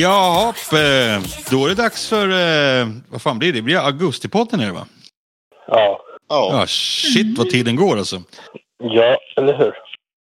[0.00, 3.58] Ja, eh, då är det dags för, eh, vad fan blir det?
[3.58, 4.86] Det blir augustipodden är det va?
[5.66, 6.00] Ja.
[6.28, 6.66] Ja, Ja.
[6.66, 8.22] shit vad tiden går alltså.
[8.84, 9.72] Ja, eller hur?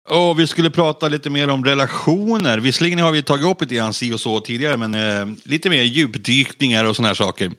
[0.08, 2.58] Och vi skulle prata lite mer om relationer.
[2.58, 5.82] Visserligen har vi tagit upp lite grann si och så tidigare, men eh, lite mer
[5.82, 7.52] djupdykningar och sådana här saker.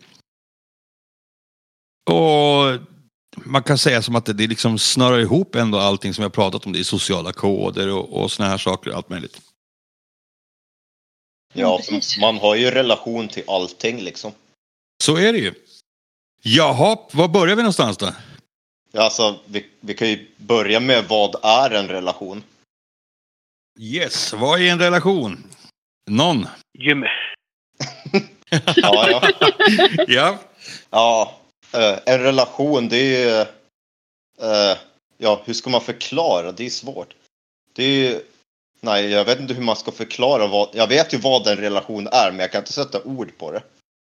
[2.09, 2.79] Och
[3.45, 6.29] man kan säga som att det, det liksom snurrar ihop ändå allting som vi har
[6.29, 6.73] pratat om.
[6.73, 9.41] Det är sociala koder och, och sådana här saker och allt möjligt.
[11.57, 12.17] Ja, precis.
[12.17, 14.31] man har ju relation till allting liksom.
[15.03, 15.53] Så är det ju.
[16.41, 18.13] Jaha, var börjar vi någonstans då?
[18.91, 22.43] Ja, Alltså, vi, vi kan ju börja med vad är en relation?
[23.79, 25.43] Yes, vad är en relation?
[26.09, 26.47] Någon?
[26.79, 27.07] Jimmy.
[28.75, 29.29] Ja, ja.
[30.07, 30.39] Ja.
[30.89, 31.39] ja
[31.73, 33.41] eh, en relation det är ju...
[34.41, 34.77] eh,
[35.17, 36.51] ja, hur ska man förklara?
[36.51, 37.13] Det är svårt.
[37.73, 38.21] Det är ju...
[38.81, 40.69] Nej, jag vet inte hur man ska förklara vad...
[40.73, 43.61] Jag vet ju vad en relation är, men jag kan inte sätta ord på det.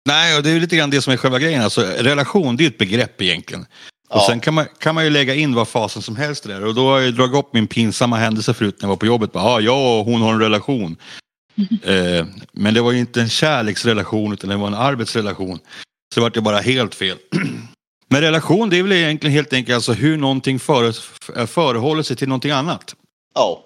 [0.08, 1.62] Nej, och det är ju lite grann det som är själva grejen.
[1.62, 3.62] Alltså, relation, det är ett begrepp egentligen.
[4.08, 4.27] Och Ja.
[4.28, 6.64] sen kan man, kan man ju lägga in vad fasen som helst där.
[6.64, 9.33] Och då har jag dragit upp min pinsamma händelse förut när jag var på jobbet.
[9.33, 10.96] Bara, ah, jag och hon har en relation.
[11.84, 15.58] eh, men det var ju inte en kärleksrelation utan det var en arbetsrelation.
[16.14, 17.16] Så det vart ju bara helt fel.
[18.08, 20.92] men relation, det är väl egentligen helt enkelt alltså hur någonting före,
[21.46, 22.94] förehåller sig till någonting annat.
[23.34, 23.64] Ja.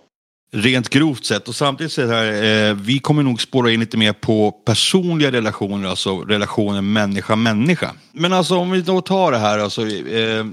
[0.53, 1.49] Rent grovt sett.
[1.49, 5.89] Och samtidigt så här, eh, vi kommer nog spåra in lite mer på personliga relationer,
[5.89, 7.93] alltså relationen människa-människa.
[8.13, 10.47] Men alltså om vi då tar det här, alltså, eh,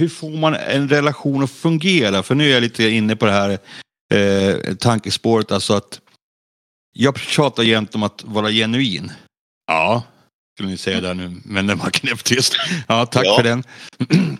[0.00, 2.22] hur får man en relation att fungera?
[2.22, 3.58] För nu är jag lite inne på det här
[4.14, 6.00] eh, tankespåret, alltså att
[6.92, 9.12] jag tjatar jämt om att vara genuin.
[9.66, 10.02] Ja,
[10.56, 12.54] skulle ni säga där nu, men den var knäpptyst.
[12.88, 13.36] Ja, tack Ja.
[13.36, 13.64] för den.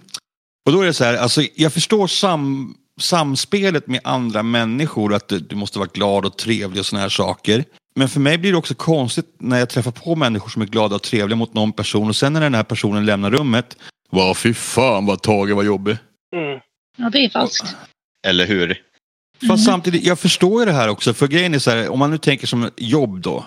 [0.67, 5.29] Och då är det så här, alltså jag förstår sam, samspelet med andra människor, att
[5.29, 7.65] du, du måste vara glad och trevlig och såna här saker.
[7.97, 10.97] Men för mig blir det också konstigt när jag träffar på människor som är glada
[10.97, 13.77] och trevliga mot någon person och sen när den här personen lämnar rummet,
[14.11, 15.97] vad fy fan vad Tage var jobbig.
[16.37, 16.61] Mm.
[16.97, 17.77] Ja, det är falskt.
[18.27, 18.69] Eller hur?
[19.41, 19.59] Fast Mm.
[19.59, 22.19] samtidigt, jag förstår ju det här också, för grejen är så här, om man nu
[22.19, 23.45] tänker som jobb då.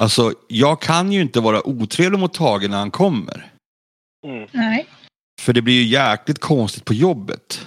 [0.00, 3.52] Alltså, jag kan ju inte vara otrevlig mot Tage när han kommer.
[4.26, 4.48] Mm.
[4.52, 4.86] Nej.
[5.40, 7.66] För det blir ju jäkligt konstigt på jobbet.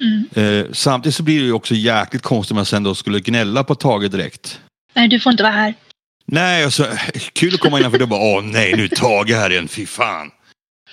[0.00, 0.28] Mm.
[0.34, 3.64] Eh, samtidigt så blir det ju också jäkligt konstigt om jag sen då skulle gnälla
[3.64, 4.60] på Tage direkt.
[4.94, 5.74] Nej, du får inte vara här.
[6.26, 6.86] Nej, alltså,
[7.32, 10.30] kul att komma innanför och bara åh nej, nu är Tage här igen, fy fan.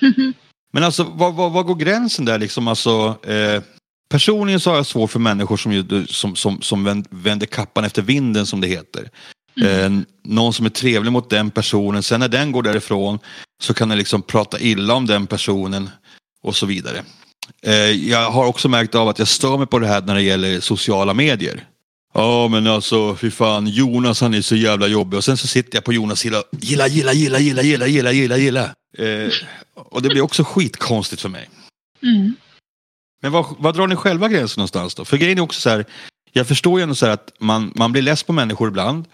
[0.73, 2.67] Men alltså, vad, vad, vad går gränsen där liksom?
[2.67, 3.61] Alltså, eh,
[4.09, 8.01] personligen så har jag svårt för människor som, som, som, som vänd- vänder kappan efter
[8.01, 9.09] vinden, som det heter.
[9.61, 9.89] Eh,
[10.23, 13.19] någon som är trevlig mot den personen, sen när den går därifrån
[13.63, 15.89] så kan den liksom prata illa om den personen
[16.43, 17.03] och så vidare.
[17.61, 17.73] Eh,
[18.09, 20.59] jag har också märkt av att jag stör mig på det här när det gäller
[20.59, 21.67] sociala medier.
[22.13, 25.77] Ja men alltså fy fan, Jonas han är så jävla jobbig och sen så sitter
[25.77, 28.63] jag på Jonas sida gilla, gilla, gilla, gilla, gilla, gilla, gilla, gilla.
[28.97, 29.31] Eh,
[29.75, 31.49] och det blir också skitkonstigt för mig.
[32.03, 32.35] Mm.
[33.21, 35.05] Men vad, vad drar ni själva gränsen någonstans då?
[35.05, 35.85] För grejen är också så här,
[36.31, 39.05] jag förstår ju ändå så här att man, man blir less på människor ibland.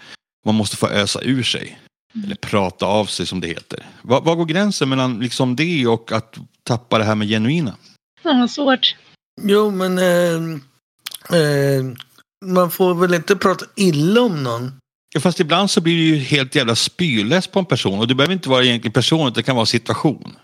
[0.46, 1.80] Man måste få ösa ur sig.
[2.24, 3.86] Eller prata av sig som det heter.
[4.02, 7.76] Vad, vad går gränsen mellan liksom det och att tappa det här med genuina?
[8.24, 8.96] Ja, vad svårt.
[9.42, 10.60] Jo, men eh,
[11.40, 11.84] eh,
[12.46, 14.72] man får väl inte prata illa om någon?
[15.14, 18.00] Ja, fast ibland så blir du ju helt jävla spyless på en person.
[18.00, 20.36] Och det behöver inte vara egentligen person, det kan vara situation.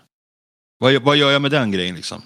[0.78, 2.22] Vad, vad gör jag med den grejen liksom?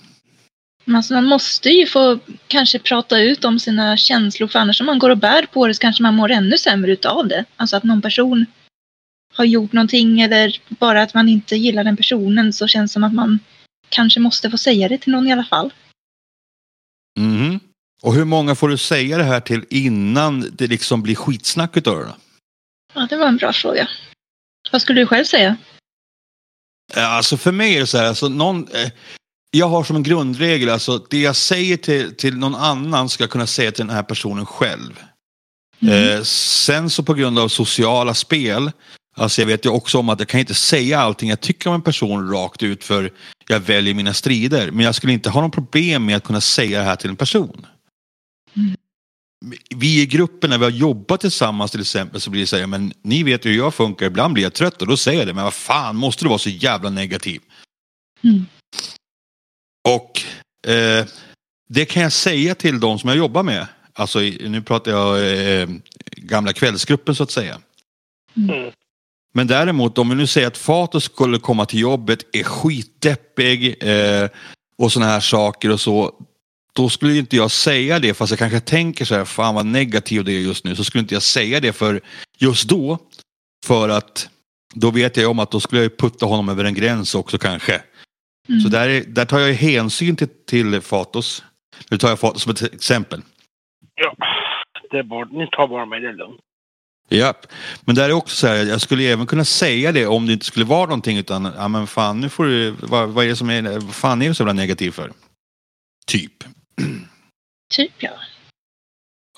[0.97, 4.99] Alltså, man måste ju få kanske prata ut om sina känslor för annars om man
[4.99, 7.45] går och bär på det så kanske man mår ännu sämre utav det.
[7.57, 8.47] Alltså att någon person
[9.35, 13.05] har gjort någonting eller bara att man inte gillar den personen så känns det som
[13.05, 13.39] att man
[13.89, 15.73] kanske måste få säga det till någon i alla fall.
[17.19, 17.61] Mhm.
[18.03, 21.99] Och hur många får du säga det här till innan det liksom blir skitsnack utav
[21.99, 22.15] det?
[22.95, 23.89] Ja, det var en bra fråga.
[24.73, 25.57] Vad skulle du själv säga?
[26.97, 28.91] Alltså för mig är det så här, alltså någon, eh,
[29.51, 33.31] jag har som en grundregel, alltså det jag säger till, till någon annan ska jag
[33.31, 35.05] kunna säga till den här personen själv.
[35.81, 36.19] Mm.
[36.19, 38.73] Eh, sen så på grund av sociala spel,
[39.19, 41.75] alltså jag vet ju också om att jag kan inte säga allting jag tycker om
[41.75, 43.13] en person rakt ut för
[43.49, 44.71] jag väljer mina strider.
[44.71, 47.17] Men jag skulle inte ha någon problem med att kunna säga det här till en
[47.17, 47.67] person.
[48.57, 48.77] Mm.
[49.77, 52.67] Vi i gruppen när vi har jobbat tillsammans till exempel så blir det så här,
[52.67, 55.27] men ni vet ju hur jag funkar, ibland blir jag trött och då säger jag
[55.27, 57.41] det, men vad fan måste du vara så jävla negativ?
[58.25, 58.47] Mm.
[59.89, 60.23] Och
[60.73, 61.07] eh,
[61.69, 63.67] det kan jag säga till de som jag jobbar med.
[63.93, 65.69] Alltså nu pratar jag eh,
[66.17, 67.61] gamla kvällsgruppen så att säga.
[68.37, 68.73] Mm.
[69.35, 74.29] Men däremot om vi nu säger att Fato skulle komma till jobbet, är skitdeppig eh,
[74.79, 76.15] och sådana här saker och så.
[76.75, 79.67] Då skulle ju inte jag säga det fast jag kanske tänker så här, fan vad
[79.67, 80.77] negativ det är just nu.
[80.77, 82.01] Så skulle inte jag säga det för
[82.39, 82.99] just då.
[83.67, 84.29] För att
[84.75, 87.83] då vet jag om att då skulle jag putta honom över en gräns också kanske.
[88.49, 88.61] Mm.
[88.61, 91.45] Så där, är- där tar jag hänsyn till, till Fatos.
[91.91, 93.23] Nu tar jag Fatos som ett exempel.
[93.95, 94.15] Ja,
[94.91, 96.41] det är bara, ni tar bara mig, det lugnt.
[97.09, 97.35] Ja,
[97.81, 100.47] men där är också så här, jag skulle även kunna säga det om det inte
[100.47, 103.51] skulle vara någonting utan, ja men fan nu får du, vad, vad är det som
[103.51, 105.13] är, vad fan är du så jävla negativ för?
[106.07, 106.45] Typ.
[107.75, 108.11] Typ ja.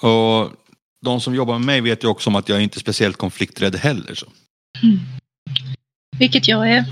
[0.00, 0.52] Och
[1.04, 3.76] de som jobbar med mig vet ju också om att jag inte är speciellt konflikträdd
[3.76, 4.14] heller.
[4.14, 4.26] Så.
[6.18, 6.84] Vilket jag är.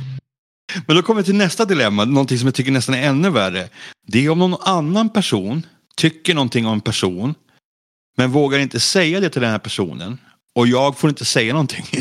[0.86, 3.68] Men då kommer vi till nästa dilemma, någonting som jag tycker nästan är ännu värre.
[4.06, 5.66] Det är om någon annan person
[5.96, 7.34] tycker någonting om en person
[8.16, 10.18] men vågar inte säga det till den här personen
[10.58, 11.84] och jag får inte säga någonting.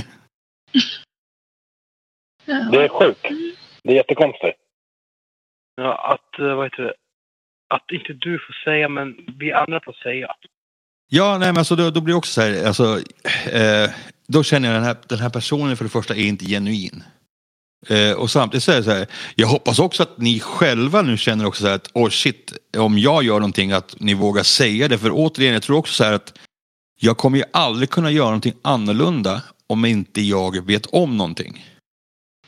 [2.45, 3.25] Det är sjukt.
[3.83, 4.57] Det är jättekonstigt.
[5.75, 6.93] Ja, att, eh, vad heter det?
[7.67, 10.35] Att inte du får säga, men vi andra får säga.
[11.09, 12.99] Ja, nej, men alltså, då, då blir det också så här, alltså,
[13.51, 13.89] eh,
[14.27, 17.03] då känner jag den här, den här personen för det första är inte genuin.
[17.89, 21.17] Eh, och samtidigt så är det så här, jag hoppas också att ni själva nu
[21.17, 24.87] känner också så här att, oh shit, om jag gör någonting att ni vågar säga
[24.87, 24.97] det.
[24.97, 26.39] För återigen, jag tror också så här att
[26.99, 31.65] jag kommer ju aldrig kunna göra någonting annorlunda om inte jag vet om någonting.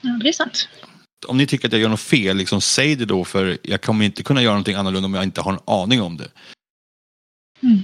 [0.01, 0.69] ja, det är sant.
[1.27, 4.05] Om ni tycker att jag gör något fel, liksom, säg det då för jag kommer
[4.05, 6.31] inte kunna göra någonting annorlunda om jag inte har en aning om det.
[7.63, 7.83] Mm.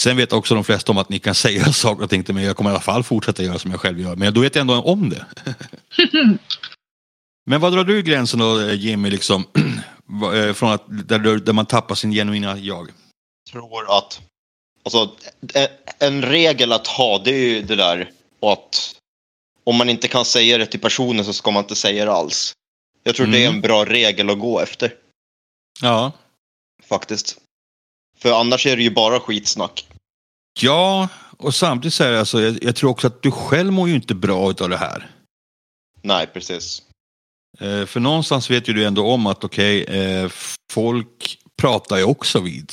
[0.00, 2.44] Sen vet också de flesta om att ni kan säga saker och ting till mig.
[2.44, 4.16] Jag kommer i alla fall fortsätta göra som jag själv gör.
[4.16, 5.26] Men då vet jag ändå om det.
[7.46, 9.44] Men vad drar du gränsen då Jimmy, liksom,
[10.34, 12.90] eh, från att, där, där man tappar sin genuina jag?
[13.50, 14.20] tror att
[14.82, 15.16] alltså,
[15.54, 15.68] e-
[15.98, 18.10] en regel att ha det är ju det där
[18.40, 18.96] och att
[19.64, 22.52] om man inte kan säga det till personen så ska man inte säga det alls.
[23.02, 23.54] Jag tror det är Mm.
[23.54, 24.94] en bra regel att gå efter
[25.82, 26.12] Ja.
[26.88, 27.38] faktiskt.
[28.18, 29.86] För annars är det ju bara skitsnack.
[30.60, 33.88] Ja, och samtidigt så är det alltså, jag, jag tror också att du själv mår
[33.88, 35.10] ju inte bra av det här.
[36.02, 36.82] Nej, precis.
[37.58, 40.30] Eh, för någonstans vet ju du ändå om att okej, eh,
[40.72, 42.72] folk pratar ju också vid.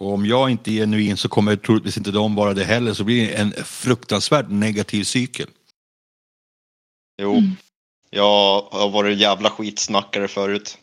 [0.00, 2.94] Och om jag inte är genuin så kommer troligtvis inte de vara det heller.
[2.94, 5.48] Så blir det en fruktansvärt negativ cykel.
[7.22, 7.56] Jo, Mm.
[8.10, 10.78] jag har varit jävla skitsnackare förut.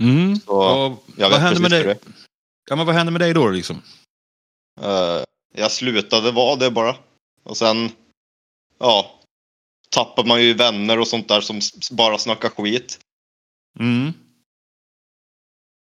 [0.00, 0.40] Mm.
[0.40, 1.98] Så Och jag vad hände med dig?
[2.70, 3.82] Ja, men vad hände med dig då liksom?
[4.80, 5.22] Eh,
[5.54, 6.96] jag slutade vara det bara.
[7.42, 7.92] Och sen,
[8.78, 9.20] ja,
[9.90, 11.60] tappar man ju vänner och sånt där som
[11.90, 12.98] bara snackar skit.
[13.78, 14.12] Mm.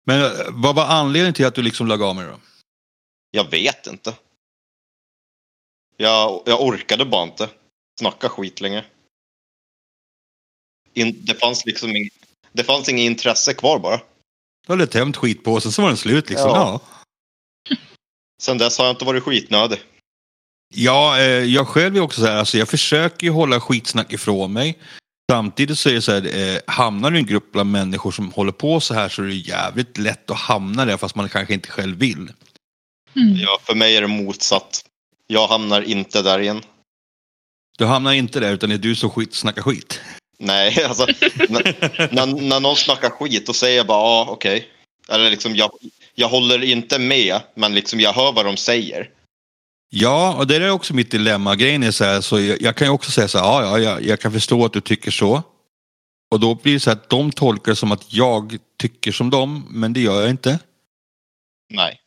[0.07, 2.41] Men eh, vad var anledningen till att du liksom lade av med det då?
[3.35, 4.15] Jag vet inte.
[5.97, 7.49] Jag, jag orkade bara inte
[7.99, 8.85] snacka skit längre.
[10.95, 12.09] In, det fanns liksom ing,
[12.53, 14.01] det fanns inget intresse kvar bara.
[14.67, 16.51] Du hade tömt skitpåsen så var den slut liksom.
[16.51, 16.81] Ja.
[17.69, 17.77] Ja.
[18.43, 19.79] Sen dess har jag inte varit skitnödig.
[20.75, 24.53] Ja, eh, jag själv är också så här, alltså jag försöker ju hålla skitsnack ifrån
[24.53, 24.79] mig.
[25.31, 28.33] Samtidigt så är det så här, eh, hamnar du i en grupp bland människor som
[28.33, 31.55] håller på så här så är det jävligt lätt att hamna där fast man kanske
[31.55, 32.33] inte själv vill.
[33.17, 33.37] Mm.
[33.37, 34.85] Ja, för mig är det motsatt.
[35.27, 36.63] Jag hamnar inte där igen.
[37.79, 40.01] Du hamnar inte där utan det är du som skit, snackar skit.
[40.39, 41.07] Nej, alltså
[41.49, 44.69] när, när, när någon snackar skit då säger jag bara ja, okej.
[45.09, 45.71] Eller liksom jag,
[46.15, 49.11] jag håller inte med, men liksom jag hör vad de säger.
[49.91, 51.57] Ja, och det är också mitt dilemma.
[51.57, 53.79] Grejen är så här, så jag, jag kan ju också säga så här, ja, ja,
[53.79, 55.43] jag, jag kan förstå att du tycker så.
[56.31, 59.67] Och då blir det så att de tolkar det som att jag tycker som dem,
[59.71, 60.59] men det gör jag inte.
[61.71, 62.02] Nej.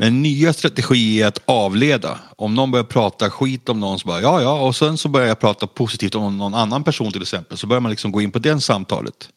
[0.00, 2.18] Men nya strategi är att avleda.
[2.36, 5.28] Om någon börjar prata skit om någon så bara ja ja och sen så börjar
[5.28, 7.58] jag prata positivt om någon annan person till exempel.
[7.58, 9.28] Så börjar man liksom gå in på det samtalet.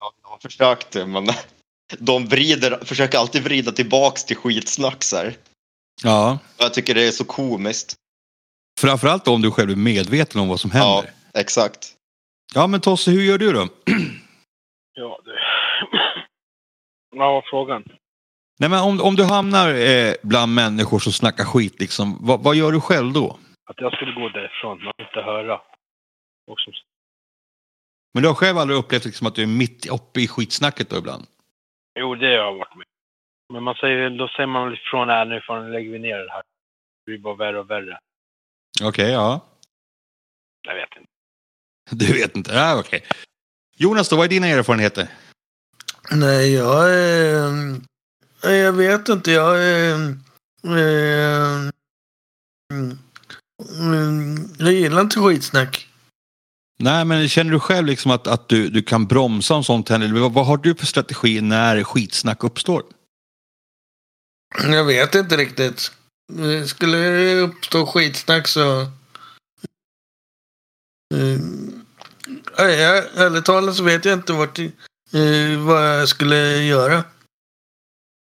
[0.00, 1.26] Ja, jag har försökt det, men
[1.98, 5.36] de vrider, försöker alltid vrida tillbaks till skitsnack så här.
[6.02, 6.38] Ja.
[6.58, 7.94] Jag tycker det är så komiskt.
[8.80, 11.12] Framförallt om du själv är medveten om vad som Ja, händer.
[11.34, 11.92] exakt.
[12.54, 13.68] Ja, men Tosse, hur gör du då?
[14.94, 15.30] Ja, det...
[17.18, 17.82] Vad var frågan?
[18.60, 22.56] Nej, men om, om du hamnar eh, bland människor som snackar skit, liksom, vad, vad
[22.56, 23.38] gör du själv då?
[23.70, 25.60] Att jag skulle gå därifrån och inte höra.
[26.46, 26.72] Och som...
[28.14, 30.98] Men du har själv aldrig upplevt liksom, att du är mitt uppe i skitsnacket då
[30.98, 31.26] ibland?
[32.00, 32.86] Jo, det har jag varit med.
[33.52, 36.42] Men man säger, då säger man ifrån här nu fan lägger vi ner det här.
[37.04, 37.98] Det blir bara värre och värre.
[38.82, 39.40] Okej, ja.
[40.62, 41.10] Jag vet inte.
[41.90, 42.52] Du vet inte?
[42.52, 43.02] Ja, okej.
[43.76, 45.08] Jonas, då, vad är dina erfarenheter?
[46.10, 47.89] Nej, jag är...
[48.42, 49.30] Jag vet inte.
[49.30, 49.94] Jag eh,
[53.78, 55.86] mm, Jag gillar inte skitsnack.
[56.82, 60.08] Nej, men känner du själv liksom att, att du, du kan bromsa om sånt händer?
[60.08, 62.82] Eller Vad, vad har du för strategi när skitsnack uppstår?
[64.62, 65.92] Jag vet inte riktigt.
[66.38, 68.86] Eh, Skulle det uppstå skitsnack så
[72.56, 77.04] jag, ärligt talat så vet jag inte vart, uh, vad jag skulle göra.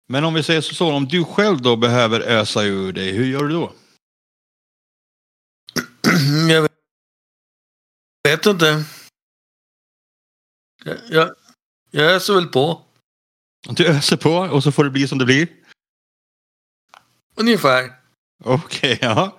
[0.06, 3.44] Men om vi säger så, om du själv då behöver ösa ur dig, hur gör
[3.44, 3.72] du då?
[6.48, 6.68] jag
[8.28, 8.84] vet, inte.
[10.84, 11.34] Jag, jag,
[11.90, 12.82] jag öser väl på.
[13.68, 15.48] Du öser på och så får det bli som det blir?
[17.34, 17.92] Ungefär.
[18.44, 19.38] Okej, okay, ja.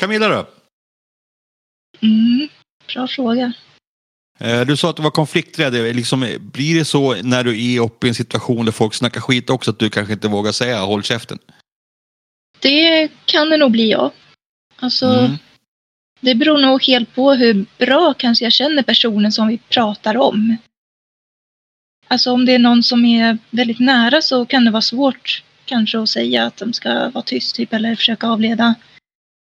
[0.00, 0.50] Camilla då?
[2.00, 2.48] Mm,
[2.94, 3.52] bra fråga.
[4.38, 5.96] Eh, du sa att du var konflikträdd.
[5.96, 9.50] Liksom, blir det så när du är uppe i en situation där folk snackar skit
[9.50, 11.38] också att du kanske inte vågar säga håll käften?
[12.60, 14.12] Det kan det nog bli, ja.
[14.76, 15.38] Alltså, mm.
[16.20, 20.56] det beror nog helt på hur bra kanske jag känner personen som vi pratar om.
[22.08, 25.98] Alltså om det är någon som är väldigt nära så kan det vara svårt kanske
[25.98, 28.74] att säga att de ska vara tyst typ eller försöka avleda.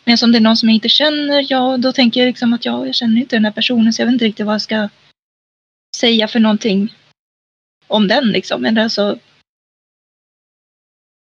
[0.05, 2.65] Men om det är någon som jag inte känner, ja då tänker jag liksom att
[2.65, 4.89] ja, jag känner inte den här personen så jag vet inte riktigt vad jag ska
[5.95, 6.93] säga för någonting
[7.87, 8.61] om den liksom.
[8.61, 9.19] Men alltså...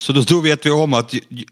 [0.04, 1.44] Så då, vet vi om att ju, ju,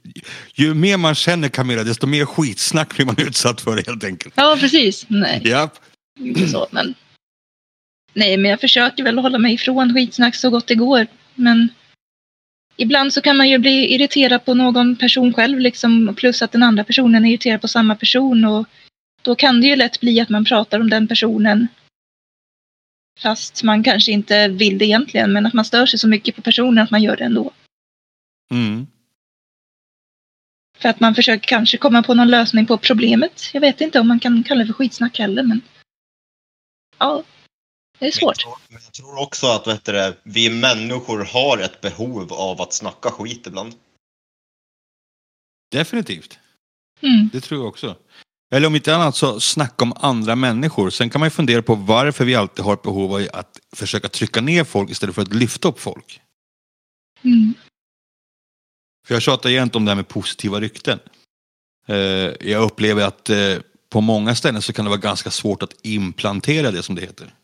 [0.55, 4.35] ju, mer man känner Camilla desto mer skitsnack blir man utsatt för helt enkelt.
[4.37, 5.07] Ja, precis.
[5.09, 5.41] Nej.
[5.45, 5.71] Ja.
[6.21, 6.95] Inte så, men.
[8.13, 11.07] Nej, men jag försöker väl hålla mig ifrån skitsnack så gott det går.
[11.35, 11.69] Men
[12.77, 16.63] ibland så kan man ju bli irriterad på någon person själv liksom, plus att den
[16.63, 18.67] andra personen är irriterad på samma person och
[19.23, 21.69] då kan det ju lätt bli att man pratar om den personen
[23.21, 26.43] fast man kanske inte vill det egentligen men att man stör sig så mycket på
[26.43, 27.53] personen att man gör det ändå.
[28.51, 28.87] Mm.
[30.79, 33.51] För att man försöker kanske komma på någon lösning på problemet.
[33.53, 35.61] Jag vet inte om man kan kalla det för skitsnack heller men
[36.99, 37.23] ja,
[37.99, 38.45] det är svårt.
[38.45, 42.33] Men jag, tror, men jag tror också att vet du, vi människor har ett behov
[42.33, 43.75] av att snacka skit ibland.
[45.71, 46.39] Definitivt.
[47.01, 47.31] Mm.
[47.33, 47.97] Det tror jag också.
[48.51, 50.91] Eller om inte annat så snacka om andra människor.
[50.91, 54.09] Sen kan man ju fundera på varför vi alltid har ett behov av att försöka
[54.09, 56.21] trycka ner folk istället för att lyfta upp folk.
[57.23, 57.55] Mm.
[59.07, 60.99] För jag tjatar jämt om det här med positiva rykten.
[61.87, 61.97] Eh,
[62.51, 63.57] jag upplever att eh,
[63.89, 67.35] på många ställen så kan det vara ganska svårt att implantera det som det heter.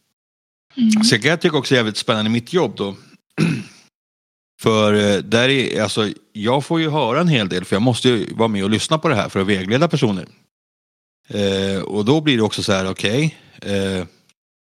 [0.76, 1.04] Mm.
[1.04, 2.96] Sen kan jag tycka också jävligt spännande i mitt jobb då.
[4.62, 8.08] För eh, där är, alltså, jag får ju höra en hel del för jag måste
[8.08, 10.26] ju vara med och lyssna på det här för att vägleda personer.
[11.28, 13.38] Eh, och då blir det också så här, okej.
[13.56, 14.06] Okay, eh,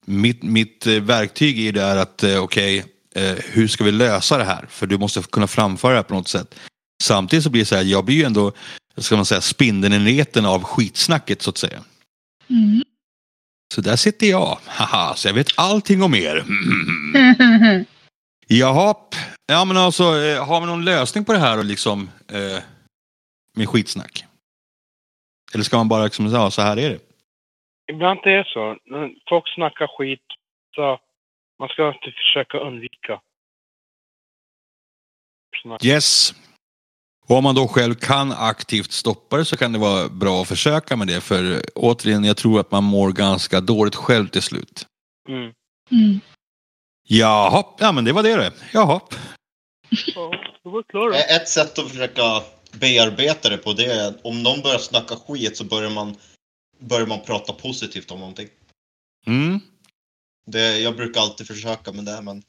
[0.06, 4.38] mitt, mitt eh, verktyg är där att, eh, okej, okay, eh, hur ska vi lösa
[4.38, 4.66] det här?
[4.70, 6.54] För du måste kunna framföra det här på något sätt.
[7.02, 8.52] Samtidigt så blir det så här, jag blir ju ändå,
[8.96, 11.84] ska man säga, spindeln i näten av skitsnacket så att säga.
[12.50, 12.82] Mm.
[13.75, 14.58] Så där sitter jag.
[14.66, 16.37] Haha, så jag vet allting om er.
[18.46, 18.94] Jaha.
[19.46, 22.62] Ja men alltså, eh, har vi någon lösning på det här och liksom eh,
[23.56, 24.25] med skitsnack?
[25.54, 27.00] Eller ska man bara liksom säga, ja, så här är det?
[27.92, 28.76] Ibland är det så.
[28.85, 30.25] När folk snackar skit,
[30.75, 31.00] så
[31.58, 33.20] man ska inte försöka undvika.
[35.62, 35.85] Snack.
[35.85, 36.35] Yes.
[37.26, 40.49] Och om man då själv kan aktivt stoppa det så kan det vara bra att
[40.49, 41.21] försöka med det.
[41.21, 44.87] För återigen, jag tror att man mår ganska dåligt själv till slut.
[45.28, 45.52] Mm.
[45.90, 46.21] Mm.
[47.09, 48.52] Jaha, ja men det var det det.
[48.73, 49.00] Jaha.
[50.14, 50.30] Ja,
[50.62, 51.14] det var klart.
[51.14, 52.42] Ett sätt att försöka
[52.73, 56.16] bearbeta det på det är om någon börjar snacka skit så börjar man,
[56.78, 58.49] börjar man prata positivt om någonting.
[59.26, 59.61] Mm.
[60.47, 62.42] Det, jag brukar alltid försöka med det men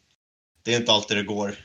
[0.63, 1.55] det är inte alltid det går.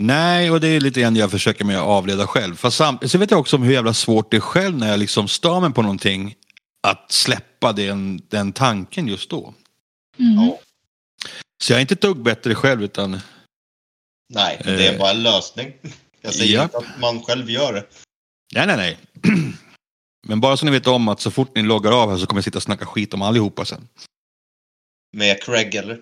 [0.00, 2.56] Nej, och det är lite grann jag försöker med att avleda själv.
[2.56, 4.98] Fast samtidigt så vet jag också om hur jävla svårt det är själv när jag
[4.98, 6.34] liksom stör mig på någonting.
[6.82, 9.54] Att släppa den, den tanken just då.
[10.18, 10.34] Mm.
[10.36, 10.58] Ja.
[11.62, 13.20] Så jag är inte ett dugg bättre själv utan...
[14.34, 14.98] Nej, det är Eh.
[14.98, 15.72] bara en lösning.
[16.20, 16.64] Jag säger Japp.
[16.64, 17.86] inte att man själv gör det.
[18.54, 18.98] Nej, nej, nej.
[20.26, 22.38] Men bara så ni vet om att så fort ni loggar av här så kommer
[22.38, 23.88] jag sitta och snacka skit om allihopa sen.
[25.16, 26.00] Med Craig eller?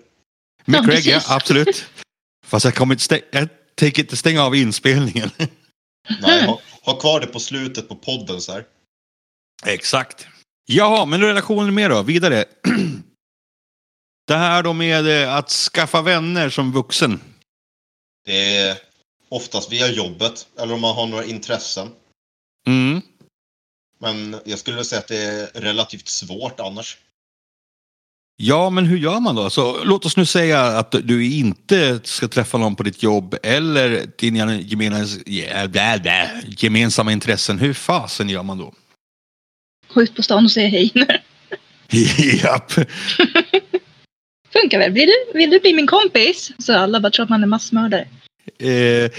[0.65, 1.31] Med Ja, Craig, ja, precis.
[1.31, 1.85] absolut.
[2.45, 5.29] Fast jag kommer inte jag tänker inte stänga av inspelningen.
[6.21, 8.65] Nej, ha, ha kvar det på slutet på podden så här.
[9.65, 10.27] Exakt.
[10.65, 12.45] Jaha, men relationen med då, vidare.
[14.27, 17.21] Det här då med eh, att skaffa vänner som vuxen.
[18.25, 18.77] Det är
[19.29, 21.89] oftast via jobbet eller om man har några intressen.
[22.67, 23.01] Mm.
[23.99, 26.97] Men jag skulle säga att det är relativt svårt annars.
[28.39, 29.49] Ja, men hur gör man då?
[29.49, 34.07] Så, låt oss nu säga att du inte ska träffa någon på ditt jobb eller
[34.17, 34.45] dina
[35.67, 37.59] blä, gemensamma intressen.
[37.59, 38.73] Hur fasen gör man då?
[39.93, 40.91] Gå ut på stan och säga hej.
[42.43, 42.71] Japp.
[44.53, 44.91] Funkar väl?
[44.91, 46.51] Vill du, vill du bli min kompis?
[46.57, 48.07] Så alla bara tror att man är massmördare.
[48.59, 49.11] Eh,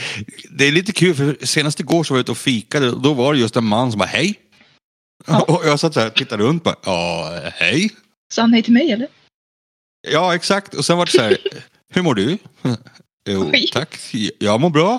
[0.51, 3.15] det är lite kul för senast igår så var jag ute och fikade och då
[3.15, 4.35] var det just en man som bara hej.
[5.27, 5.41] Ja.
[5.49, 7.91] Och jag satt så här och tittade runt bara, ja, hej.
[8.33, 9.09] Sa han hej till mig eller?
[10.09, 10.75] Ja, exakt.
[10.75, 11.39] Och sen var det så här,
[11.89, 12.39] hur mår du?
[13.29, 13.69] Jo, Oj.
[13.73, 14.15] tack.
[14.39, 14.99] Jag mår bra.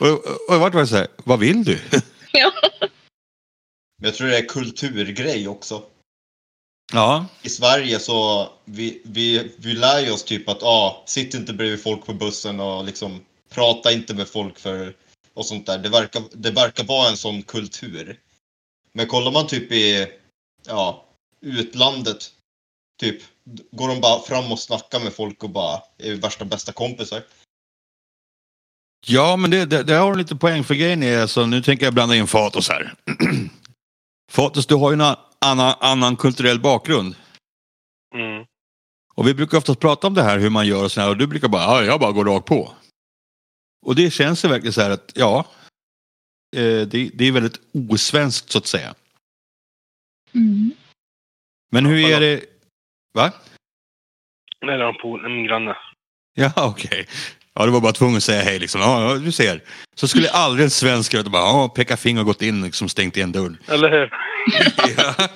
[0.00, 0.08] Och,
[0.48, 1.78] och jag var så här, vad vill du?
[2.32, 2.52] Ja.
[3.98, 5.82] Men jag tror det är kulturgrej också.
[6.92, 11.52] Ja, I Sverige så vi, vi, vi lär ju oss typ att ah, sitt inte
[11.52, 14.94] bredvid folk på bussen och liksom prata inte med folk för
[15.34, 15.78] och sånt där.
[15.78, 18.18] Det verkar, det verkar vara en sån kultur.
[18.92, 20.06] Men kollar man typ i
[20.66, 21.04] ja,
[21.40, 22.32] utlandet,
[23.00, 23.22] typ
[23.72, 27.22] går de bara fram och snackar med folk och bara är värsta bästa kompisar.
[29.06, 31.84] ja men det, det, det har du lite poäng för grejen är, alltså, nu tänker
[31.84, 32.94] jag blanda in Fatos här.
[34.30, 37.14] Fatos, du har ju en annan, annan kulturell bakgrund.
[38.14, 38.44] Mm.
[39.14, 41.16] Och vi brukar oftast prata om det här hur man gör och så här, och
[41.16, 42.72] du brukar bara, ja, jag bara går rakt på.
[43.86, 45.46] Och det känns ju verkligen så här att, ja,
[46.56, 48.94] eh, det, det är väldigt osvenskt så att säga.
[50.34, 50.70] Mm.
[51.70, 52.40] Men hur är det,
[53.14, 53.32] va?
[54.60, 55.76] Det är min granne.
[56.34, 57.06] Ja, okej.
[57.54, 58.80] Ja, det var bara tvungen att säga hej liksom.
[58.80, 59.62] Ja, ja, du ser.
[59.94, 63.32] Så skulle aldrig en svensk bara ja, peka finger och gått in liksom stängt igen
[63.32, 63.58] dörren.
[63.68, 64.10] Eller hur?
[64.96, 65.28] Ja.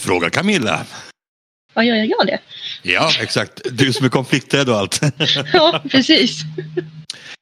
[0.00, 0.86] Fråga Camilla.
[1.74, 2.38] Vad gör jag det?
[2.82, 3.60] Ja, exakt.
[3.72, 5.00] Du som är konflikträdd och allt.
[5.52, 6.40] Ja, precis.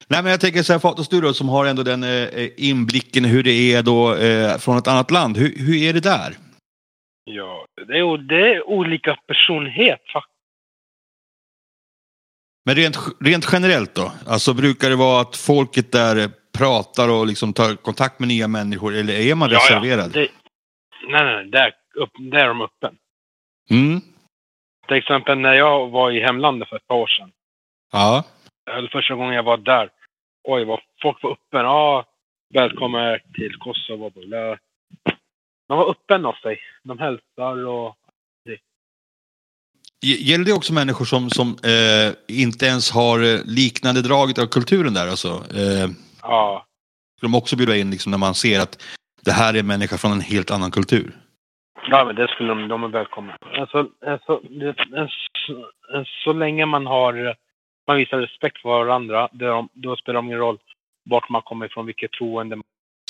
[0.09, 3.25] Nej, men jag tänker så här, Fatos, du då som har ändå den eh, inblicken
[3.25, 5.37] hur det är då eh, från ett annat land.
[5.37, 6.37] Hur, hur är det där?
[7.25, 10.35] Ja, det är, det är olika personlighet faktiskt.
[12.65, 14.13] Men rent, rent generellt då?
[14.27, 18.95] Alltså brukar det vara att folket där pratar och liksom tar kontakt med nya människor
[18.95, 20.13] eller är man reserverad?
[20.13, 20.29] Det,
[21.09, 22.97] nej, nej, där, upp, där är de öppen.
[23.71, 24.01] Mm.
[24.89, 27.33] Till exempel när jag var i hemlandet för ett par år sedan.
[27.93, 28.25] Ja.
[28.71, 29.91] Eller första gången jag var där.
[30.45, 31.65] Oj, vad folk var öppen.
[31.65, 32.05] Ja,
[32.55, 34.11] välkommen till Kosovo.
[34.11, 34.59] bla.
[35.69, 36.61] De var öppen av sig.
[36.83, 37.97] De hälsar och...
[40.07, 44.95] Gäller det också människor som, som eh, inte ens har eh, liknande drag av kulturen
[44.95, 45.09] där?
[45.09, 45.29] Alltså?
[45.29, 45.89] Eh,
[46.23, 46.67] Ja,
[47.17, 48.83] ska de också bjuda in liksom, när man ser att
[49.25, 51.13] det här är en människa från en helt annan kultur?
[51.87, 52.69] ja men det skulle de...
[52.69, 53.37] De är välkomna.
[53.61, 54.75] Alltså, alltså det,
[55.47, 55.71] så-
[56.25, 57.37] så länge man har...
[57.87, 60.59] Man visar respekt för varandra, då, då spelar det ingen roll
[61.11, 62.57] vart man kommer ifrån, vilket troende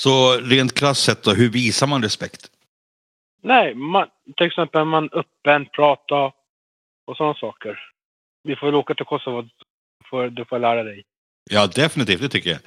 [0.01, 2.47] Så rent krasst sett då, hur visar man respekt?
[3.43, 6.15] Nej, man, till exempel man öppen, prata
[7.07, 7.79] och sådana saker.
[8.43, 9.49] Vi får väl åka till Kosovo,
[10.09, 11.03] för du får lära dig.
[11.51, 12.59] Ja, definitivt, det tycker jag.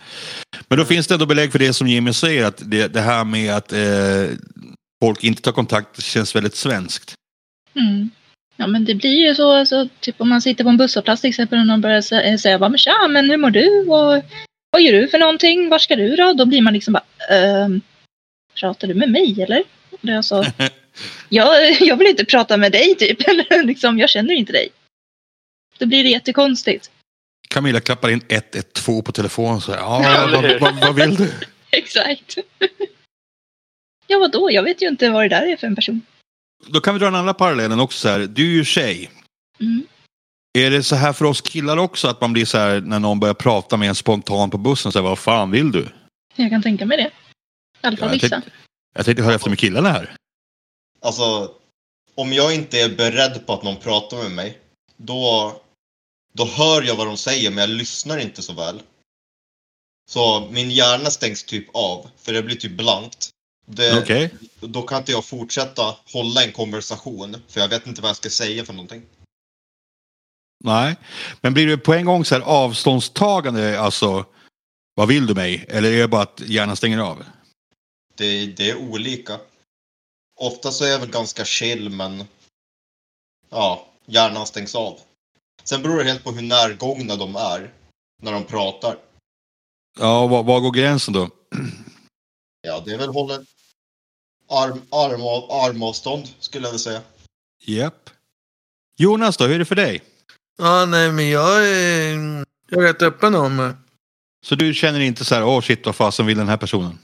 [0.68, 3.24] Men då finns det ändå belägg för det som Jimmy säger, att det, det här
[3.24, 4.36] med att eh,
[5.04, 7.14] folk inte tar kontakt känns väldigt svenskt.
[7.74, 8.10] Mm.
[8.56, 11.30] Ja, men det blir ju så, alltså, typ om man sitter på en busshållplats till
[11.30, 13.80] exempel och någon börjar sä- säga bara, men tja, men hur mår du?
[13.80, 14.22] Och,
[14.70, 15.68] vad gör du för någonting?
[15.68, 16.32] Var ska du då?
[16.32, 17.80] Då blir man liksom bara, ehm,
[18.60, 19.64] pratar du med mig eller?
[20.00, 20.44] Det är alltså,
[21.28, 24.68] jag, jag vill inte prata med dig typ, eller liksom, jag känner inte dig.
[25.78, 26.90] Då blir det jättekonstigt.
[27.48, 31.32] Camilla klappar in 112 på telefonen och säger ja, vad, vad, vad vill du?
[31.70, 32.38] Exakt.
[34.06, 34.50] ja, vadå?
[34.50, 36.02] Jag vet ju inte vad det där är för en person.
[36.66, 37.98] Då kan vi dra den andra parallellen också.
[37.98, 38.18] Så här.
[38.18, 39.10] Du är ju tjej.
[39.60, 39.86] Mm.
[40.58, 43.20] Är det så här för oss killar också att man blir så här när någon
[43.20, 44.92] börjar prata med en spontant på bussen?
[44.92, 45.88] Så här, vad fan vill du?
[46.38, 47.02] Jag kan tänka mig det.
[47.02, 47.10] I
[47.86, 48.28] alla fall Ja, jag, vissa.
[48.28, 48.50] tänkte,
[48.94, 50.14] jag tänkte höra efter med killarna här.
[51.00, 51.52] Alltså,
[52.14, 54.58] om jag inte är beredd på att någon pratar med mig,
[54.96, 55.52] då,
[56.32, 58.82] då hör jag vad de säger men jag lyssnar inte så väl.
[60.10, 63.30] Så min hjärna stängs typ av, för det blir typ blankt.
[63.66, 64.34] Det, Okej.
[64.60, 68.30] Då kan inte jag fortsätta hålla en konversation, för jag vet inte vad jag ska
[68.30, 69.02] säga för någonting.
[70.64, 70.96] Nej.
[71.40, 74.24] Men blir det på en gång så här avståndstagande, alltså
[74.98, 75.64] vad vill du mig?
[75.68, 77.24] Eller är det bara att hjärnan stänger av?
[78.14, 79.40] Det, det är olika.
[80.40, 82.24] Ofta så är jag väl ganska chill, men
[83.48, 84.98] ja, hjärnan stängs av.
[85.64, 87.72] Sen beror det helt på hur närgångna de är
[88.22, 88.98] när de pratar.
[89.98, 91.30] Ja, var, var går gränsen då?
[92.60, 93.34] Ja, det är väl hålla
[94.48, 97.02] arm, arm, armavstånd skulle jag vilja säga.
[97.64, 98.10] Japp.
[98.96, 100.02] Jonas då, hur är det för dig?
[100.56, 102.14] Ja, nej, men jag är,
[102.68, 103.76] jag är rätt öppen om det.
[104.48, 106.98] Så du känner inte så här, åh shit vad fasen vill den här personen?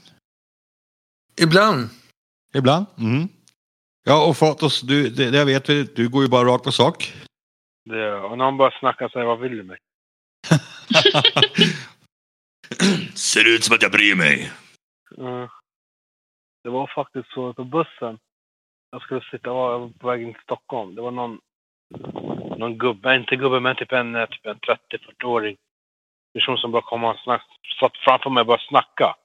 [1.41, 1.89] Ibland.
[2.55, 2.85] Ibland?
[2.97, 3.27] Mm.
[4.03, 7.13] Ja, och Fatos, du, det, det vet vi, du går ju bara rakt på sak.
[7.85, 9.77] Det, och någon bara snackar och säger vad vill du mig?
[13.15, 14.51] Ser ut som att jag bryr mig.
[15.17, 15.47] Mm.
[16.63, 18.19] Det var faktiskt så på bussen.
[18.91, 20.95] Jag skulle sitta, jag var på väg in till Stockholm.
[20.95, 21.39] Det var någon,
[22.57, 25.57] någon gubbe, inte gubbe men typ en, typ en 30-40-åring
[26.39, 27.41] person som bara kom och snack,
[27.79, 29.15] satt framför mig och började snacka.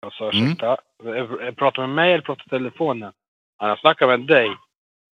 [0.00, 0.44] Jag sa Mm.
[0.44, 3.12] ursäkta, Jag- jag Pratar med mig eller pratar i telefonen?
[3.58, 4.48] Han snackar med dig.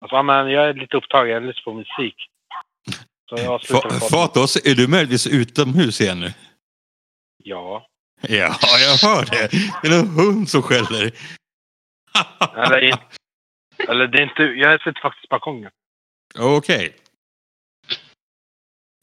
[0.01, 2.15] Alltså, men jag är lite upptagen, jag lyssnar på musik.
[3.29, 3.63] Så jag.
[4.11, 6.33] Fatos, är du möjligtvis utomhus igen nu?
[7.45, 7.87] Ja.
[8.21, 8.55] Ja,
[8.87, 9.49] jag hör det.
[9.83, 11.13] Det är en hund som skäller.
[12.57, 12.99] Eller,
[13.89, 14.43] eller det är inte...
[14.43, 15.71] Jag sitter faktiskt på balkongen.
[16.39, 16.97] Okej.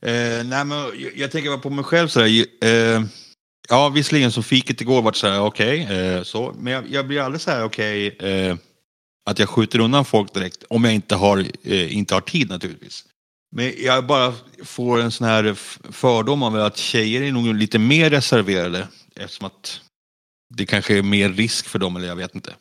[0.06, 2.46] Eh, nej, men jag, jag tänker bara på mig själv sådär.
[2.62, 3.04] Eh,
[3.70, 6.56] ja, visserligen så fiket igår vart såhär okej, eh, så.
[6.58, 8.56] Men jag, jag blir aldrig såhär okej eh,
[9.26, 10.64] att jag skjuter undan folk direkt.
[10.70, 13.06] Om jag inte har, eh, inte har tid naturligtvis.
[13.56, 15.54] Men jag bara får en sån här
[15.92, 18.88] fördom av att tjejer är nog lite mer reserverade.
[19.16, 19.82] Eftersom att
[20.56, 22.54] det kanske är mer risk för dem, eller jag vet inte.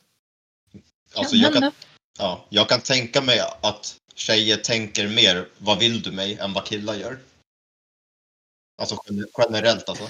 [1.15, 1.73] Alltså, jag, kan,
[2.19, 6.65] ja, jag kan tänka mig att tjejer tänker mer vad vill du mig än vad
[6.65, 7.19] killar gör.
[8.81, 8.97] Alltså
[9.39, 10.09] generellt alltså.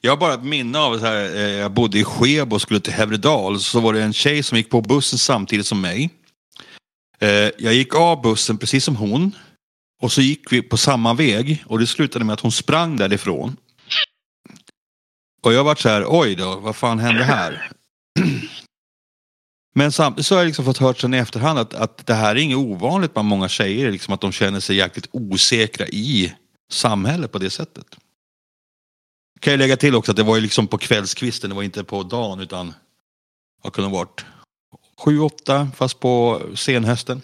[0.00, 2.92] Jag har bara ett minne av att eh, jag bodde i Skebo och skulle till
[2.92, 3.60] Hävredal.
[3.60, 6.10] Så var det en tjej som gick på bussen samtidigt som mig.
[7.18, 7.28] Eh,
[7.58, 9.36] jag gick av bussen precis som hon.
[10.02, 13.56] Och så gick vi på samma väg och det slutade med att hon sprang därifrån.
[15.42, 17.70] Och jag vart så här, oj då, vad fan hände här?
[19.74, 22.36] Men samtidigt så har jag liksom fått hört sen i efterhand att, att det här
[22.36, 23.92] är inget ovanligt bland många tjejer.
[23.92, 26.34] Liksom att de känner sig jäkligt osäkra i
[26.68, 27.96] samhället på det sättet.
[29.40, 31.84] Kan jag lägga till också att det var ju liksom på kvällskvisten, det var inte
[31.84, 32.74] på dagen utan
[33.62, 34.24] vad kunde det ha varit?
[34.98, 37.22] Sju, åtta fast på senhösten.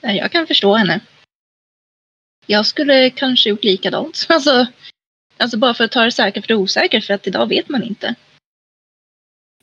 [0.00, 1.00] Jag kan förstå henne.
[2.46, 4.26] Jag skulle kanske gjort likadant.
[4.28, 4.66] Alltså,
[5.36, 7.82] alltså bara för att ta det säkra för det osäkra, för att idag vet man
[7.82, 8.14] inte.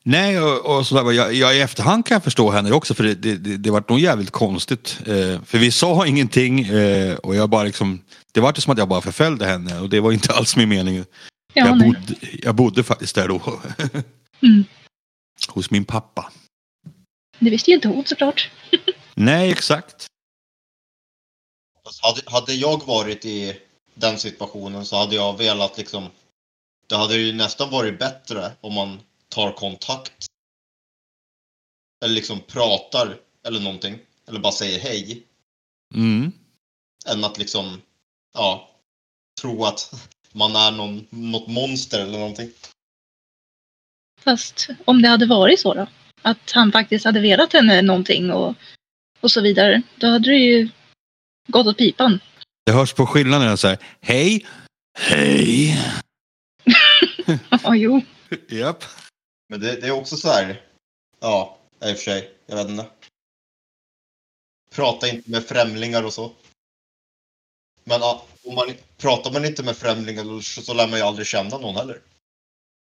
[0.09, 3.15] Nej, och, och sådär, jag, jag i efterhand kan jag förstå henne också för det,
[3.15, 4.97] det, det, det var nog jävligt konstigt.
[4.99, 8.87] Eh, för vi sa ingenting eh, och jag bara liksom, det var som att jag
[8.87, 10.97] bara förföljde henne och det var inte alls min mening.
[10.97, 11.05] Ja,
[11.53, 11.87] jag, nej.
[11.87, 13.41] bodde, jag bodde faktiskt där då.
[14.41, 14.63] Mm.
[15.47, 16.31] Hos min pappa.
[17.39, 18.51] Det visste ju inte hon såklart.
[19.15, 20.05] Nej, exakt.
[22.01, 23.57] Hade, hade jag varit i
[23.93, 26.07] den situationen så hade jag velat liksom...
[26.87, 30.25] Det hade ju nästan varit bättre om man tar kontakt.
[32.05, 33.99] Eller liksom pratar eller någonting.
[34.27, 35.23] Eller bara säger hej.
[35.95, 36.31] Mm.
[37.07, 37.81] Än att liksom,
[38.33, 38.71] ja,
[39.41, 39.93] tro att
[40.31, 42.51] man är någon, något monster eller någonting.
[44.21, 45.87] Fast om det hade varit så då?
[46.21, 48.55] Att han faktiskt hade velat henne någonting och,
[49.19, 49.81] och så vidare.
[49.95, 50.69] Då hade det ju
[51.47, 52.19] gått åt pipan.
[52.65, 54.45] Det hörs på skillnaden så här, hej,
[54.99, 55.77] hej.
[57.63, 58.01] Ja, jo.
[58.49, 58.83] Japp.
[59.47, 60.61] Men det, det är också så här,
[61.19, 62.85] ja, i och för sig, jag vet inte.
[64.75, 66.31] Prata inte med främlingar och så.
[67.83, 71.27] Men ja, om man, pratar man inte med främlingar så, så lär man ju aldrig
[71.27, 72.01] känna någon heller.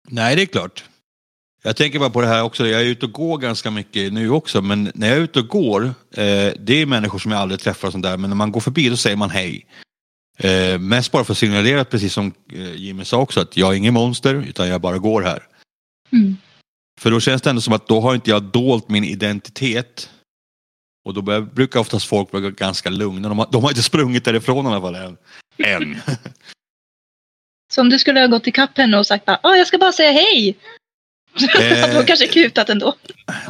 [0.08, 0.84] Nej, det är klart.
[1.64, 4.30] Jag tänker bara på det här också, jag är ute och går ganska mycket nu
[4.30, 7.60] också, men när jag är ute och går, eh, det är människor som jag aldrig
[7.60, 9.66] träffar och sånt där, men när man går förbi då säger man hej.
[10.38, 13.78] Eh, mest bara för att signalera, precis som eh, Jimmy sa också, att jag är
[13.78, 15.48] ingen monster, utan jag bara går här.
[16.12, 16.38] Mm.
[17.02, 20.10] För då känns det ändå som att då har inte jag dolt min identitet.
[21.06, 23.30] Och då börjar, brukar oftast folk vara ganska lugna.
[23.30, 25.18] De har, de har inte sprungit därifrån i alla fall än.
[25.58, 25.98] än.
[27.74, 29.92] Så om du skulle ha gått ikapp henne och sagt bara, ah, jag ska bara
[29.92, 30.58] säga hej.
[31.60, 31.96] Eh.
[31.96, 32.96] Då kanske kutat ändå.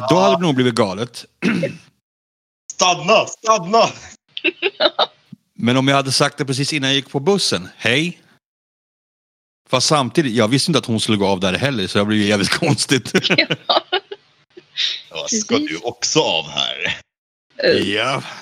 [0.08, 1.24] Då hade det nog blivit galet.
[2.72, 3.26] Stanna!
[3.26, 3.88] Stanna!
[5.54, 8.20] Men om jag hade sagt det precis innan jag gick på bussen, hej.
[9.72, 12.18] Fast samtidigt, jag visste inte att hon skulle gå av där heller så det blev
[12.18, 13.12] ju jävligt konstigt.
[15.10, 16.96] Ja, ska du också av här?
[17.64, 18.22] Eh, ja.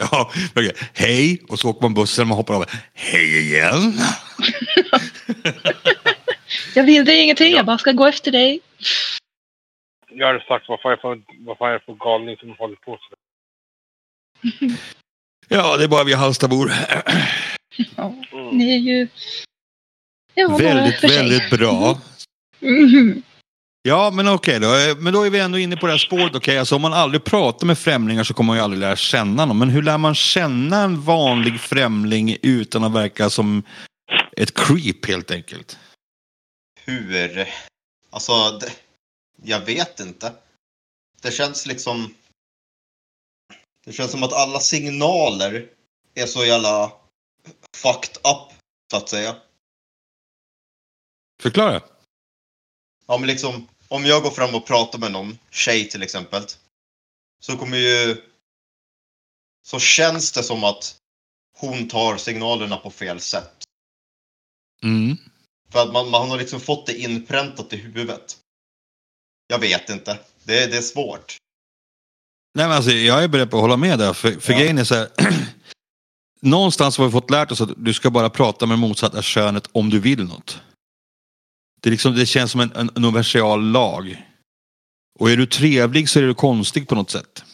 [0.00, 0.72] Ja, okej.
[0.94, 2.64] hej och så åker man bussen och man hoppar av.
[2.94, 3.94] Hej igen.
[6.74, 8.60] Jag vill dig ingenting, jag bara ska gå efter dig.
[10.10, 12.76] Jag hade sagt vad fan är det för, vad fan är för galning som håller
[12.76, 13.14] på så.
[15.48, 16.72] Ja, det är bara vi Hallstabor.
[17.96, 18.48] Ja, Mm.
[18.58, 19.08] ni är ju...
[20.46, 22.00] Väldigt, väldigt bra.
[22.60, 23.22] Mhm.
[23.82, 24.74] Ja, men okej då.
[24.76, 26.34] Eh, Men då är vi ändå inne på det här spåret.
[26.34, 29.44] Okej, alltså om man aldrig pratar med främlingar så kommer man ju aldrig lära känna
[29.46, 29.58] någon.
[29.58, 33.62] Men hur lär man känna en vanlig främling utan att verka som
[34.36, 35.78] ett creep helt enkelt?
[36.84, 37.48] Hur?
[38.10, 38.72] Alltså, det,
[39.42, 40.32] jag vet inte.
[41.22, 42.14] Det känns liksom...
[43.86, 45.66] Det känns som att alla signaler
[46.14, 46.92] är så jävla
[47.76, 48.52] fucked up,
[48.90, 49.36] så att säga.
[51.42, 51.80] Förklara.
[53.06, 56.42] Ja, men liksom, om jag går fram och pratar med någon tjej till exempel.
[57.40, 58.22] Så kommer ju...
[59.66, 60.96] Så känns det som att
[61.56, 63.64] hon tar signalerna på fel sätt.
[64.82, 65.16] Mm.
[65.72, 68.36] För att man, man har liksom fått det inpräntat i huvudet.
[69.46, 70.18] Jag vet inte.
[70.44, 71.36] Det, det är svårt.
[72.54, 74.12] Nej, men alltså, jag är beredd på att hålla med där.
[74.12, 74.58] För, för Ja.
[74.58, 75.08] grejen är så här.
[76.40, 79.90] någonstans har vi fått lärt oss att du ska bara prata med motsatta könet om
[79.90, 80.60] du vill något.
[81.80, 84.24] Det, liksom, det känns som en, en universal lag.
[85.18, 87.44] Och är du trevlig så är du konstig på något sätt.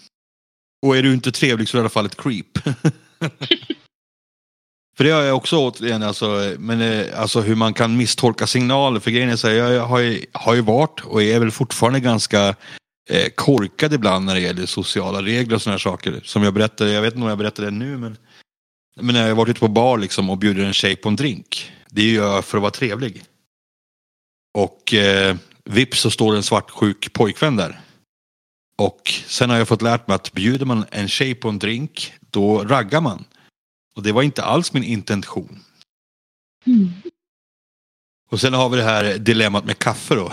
[0.83, 2.59] Och är du inte trevlig så är du i alla fall ett creep.
[4.97, 9.01] För det har jag också återigen, alltså, men, eh, alltså hur man kan misstolka signaler.
[9.01, 12.01] För grejen är så här, jag har ju, har ju varit och är väl fortfarande
[12.01, 12.55] ganska
[13.11, 16.21] eh, korkad ibland när det gäller sociala regler och sådana saker.
[16.25, 18.17] Som jag berättade, jag vet inte om jag berättade det nu men,
[19.01, 21.17] men när jag har varit ute på bar liksom och bjuder en tjej på en
[21.17, 21.73] drink.
[21.91, 23.23] Det gör jag för att vara trevlig.
[24.55, 27.81] Och eh, vips så står en svartsjuk pojkvän där.
[28.77, 32.13] Och sen har jag fått lärt mig att bjuder man en tjej på en drink,
[32.31, 33.25] då raggar man.
[33.97, 35.61] Och det var inte alls min intention.
[36.67, 36.93] Mm.
[38.31, 40.33] Och sen har vi det här dilemmat med kaffe då.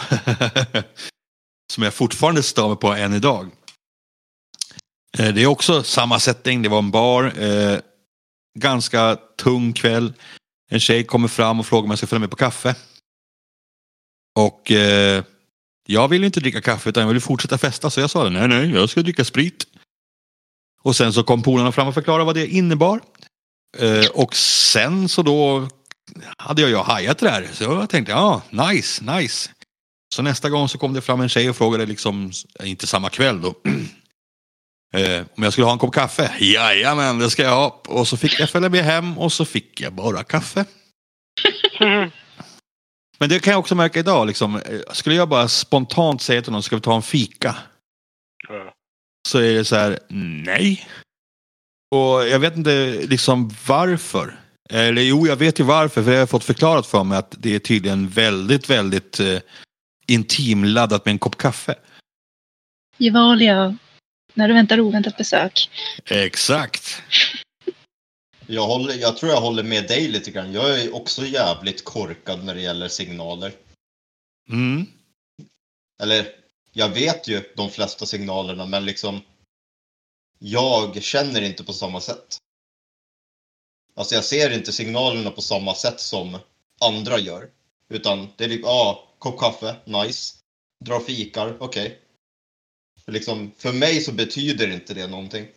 [1.73, 3.49] Som jag fortfarande stör mig på än idag.
[5.17, 7.43] Eh, Det är också samma setting, det var en bar.
[7.43, 7.79] Eh,
[8.59, 10.13] ganska tung kväll.
[10.69, 12.75] En tjej kommer fram och frågar om jag ska följa med på kaffe.
[14.35, 15.23] Och eh,
[15.87, 18.71] jag ville inte dricka kaffe utan jag ville fortsätta festa så jag sa nej nej,
[18.71, 19.67] jag ska dricka sprit.
[20.83, 23.01] Och sen så kom polarna fram och förklarade vad det innebar.
[23.77, 25.67] Eh, och sen så då
[26.37, 27.47] hade jag ju hajat det där.
[27.53, 29.49] Så jag tänkte, ja, nice, nice.
[30.15, 32.31] Så nästa gång så kom det fram en tjej och frågade, liksom,
[32.63, 33.47] inte samma kväll då,
[34.93, 36.31] eh, om jag skulle ha en kopp kaffe.
[36.39, 37.81] Jajamän, det ska jag ha.
[37.87, 40.65] Och så fick jag följa med hem och så fick jag bara kaffe.
[43.21, 46.51] Men det kan jag också märka idag, liksom, eh, skulle jag bara spontant säga till
[46.51, 47.55] någon, ska vi ta en fika?
[48.47, 48.73] Ja.
[49.27, 49.99] Så är det så här,
[50.45, 50.87] nej.
[51.95, 54.39] Och jag vet inte liksom varför.
[54.69, 57.55] Eller jo, jag vet ju varför, för jag har fått förklarat för mig att det
[57.55, 59.39] är tydligen väldigt, väldigt eh,
[60.07, 61.75] intimladdat med en kopp kaffe.
[62.97, 63.77] Gevalia,
[64.33, 65.69] när du väntar oväntat besök.
[66.05, 67.01] Exakt.
[68.51, 70.53] Jag, håller, jag tror jag håller med dig lite grann.
[70.53, 73.53] Jag är också jävligt korkad när det gäller signaler.
[74.49, 74.85] Mm.
[76.01, 76.35] Eller,
[76.71, 79.21] jag vet ju de flesta signalerna, men liksom
[80.39, 82.37] jag känner inte på samma sätt.
[83.95, 86.37] Alltså jag ser inte signalerna på samma sätt som
[86.81, 87.49] andra gör.
[87.89, 90.35] Utan det är liksom, ja, ah, kopp kaffe, nice.
[90.85, 91.99] Dra fikar, okej.
[93.05, 95.47] För Liksom, för mig så betyder inte det någonting.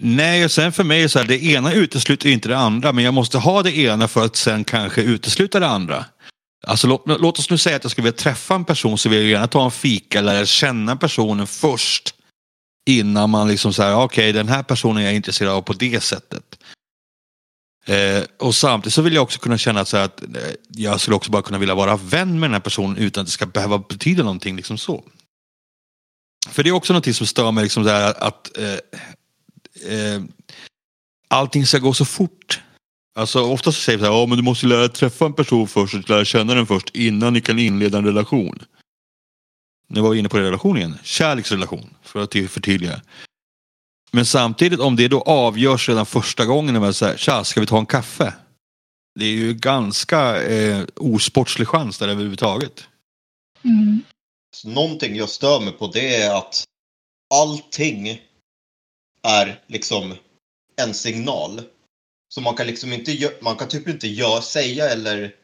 [0.00, 2.92] Nej, och sen för mig är det så här, det ena utesluter inte det andra,
[2.92, 6.04] men jag måste ha det ena för att sen kanske utesluta det andra.
[6.66, 9.18] Alltså låt, låt oss nu säga att jag skulle vilja träffa en person så vill
[9.18, 12.14] jag gärna ta en fika eller känna personen först.
[12.88, 16.58] Innan man liksom säger, okej den här personen är jag intresserad av på det sättet.
[17.86, 20.28] Eh, och samtidigt så vill jag också kunna känna så här att eh,
[20.68, 23.32] jag skulle också bara kunna vilja vara vän med den här personen utan att det
[23.32, 25.04] ska behöva betyda någonting liksom så.
[26.48, 28.78] För det är också någonting som stör mig liksom så här att eh,
[29.86, 30.22] eh,
[31.28, 32.60] allting ska gå så fort.
[33.18, 35.68] Alltså ofta så säger vi så här, ja men du måste lära träffa en person
[35.68, 38.58] först och lära känna den först innan ni kan inleda en relation.
[39.88, 40.98] Nu var vi inne på relation igen.
[41.02, 43.02] Kärleksrelation, för att ty- förtydliga.
[44.10, 47.66] Men samtidigt om det då avgörs redan första gången när man säger tja, ska vi
[47.66, 48.34] ta en kaffe?
[49.18, 52.86] Det är ju ganska eh, osportslig chans där överhuvudtaget.
[53.64, 54.02] Mm.
[54.56, 56.64] Så någonting jag stör mig på det är att
[57.34, 58.20] allting
[59.22, 60.14] är liksom
[60.76, 61.60] en signal.
[62.28, 65.34] Så man kan liksom inte, man kan typ inte gö- säga eller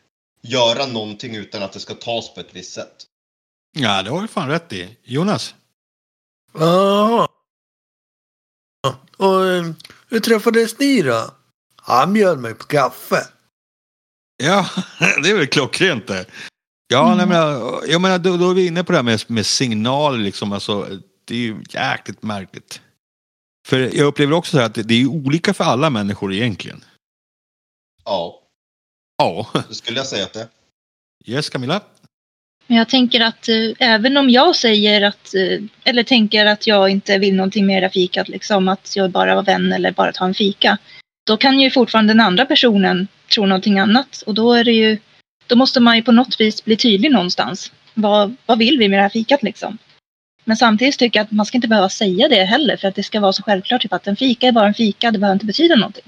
[0.42, 3.06] göra någonting utan att det ska tas på ett visst sätt.
[3.76, 4.96] Ja, det har du fan rätt i.
[5.02, 5.54] Jonas?
[6.58, 7.28] Jaha.
[9.16, 9.64] Och eh,
[10.08, 11.30] hur träffades ni då?
[11.76, 13.28] Han bjöd mig på kaffe.
[14.36, 14.66] Ja,
[15.22, 16.26] det är väl klockrent det.
[16.88, 17.16] Ja, Mm.
[17.18, 20.18] nej, men, jag menar, då, då är vi inne på det här med, med signaler.
[20.18, 22.80] Liksom, alltså, det är ju jäkligt märkligt.
[23.66, 26.84] För jag upplever också så här att det, är olika för alla människor egentligen.
[28.04, 28.44] Ja,
[29.16, 30.48] Ja, det skulle jag säga att det är.
[31.26, 31.80] yes Camilla?
[32.66, 36.90] Men jag tänker att eh, även om jag säger att, eh, eller tänker att jag
[36.90, 40.34] inte vill någonting mer fikat, liksom att jag bara var vän eller bara ta en
[40.34, 40.78] fika.
[41.26, 44.98] Då kan ju fortfarande den andra personen tro någonting annat och då är det ju,
[45.46, 47.72] då måste man ju på något vis bli tydlig någonstans.
[47.94, 49.78] Vad, vad vill vi med det här fikat liksom?
[50.44, 53.02] Men samtidigt tycker jag att man ska inte behöva säga det heller för att det
[53.02, 55.46] ska vara så självklart typ att en fika är bara en fika, det behöver inte
[55.46, 56.04] betyda någonting.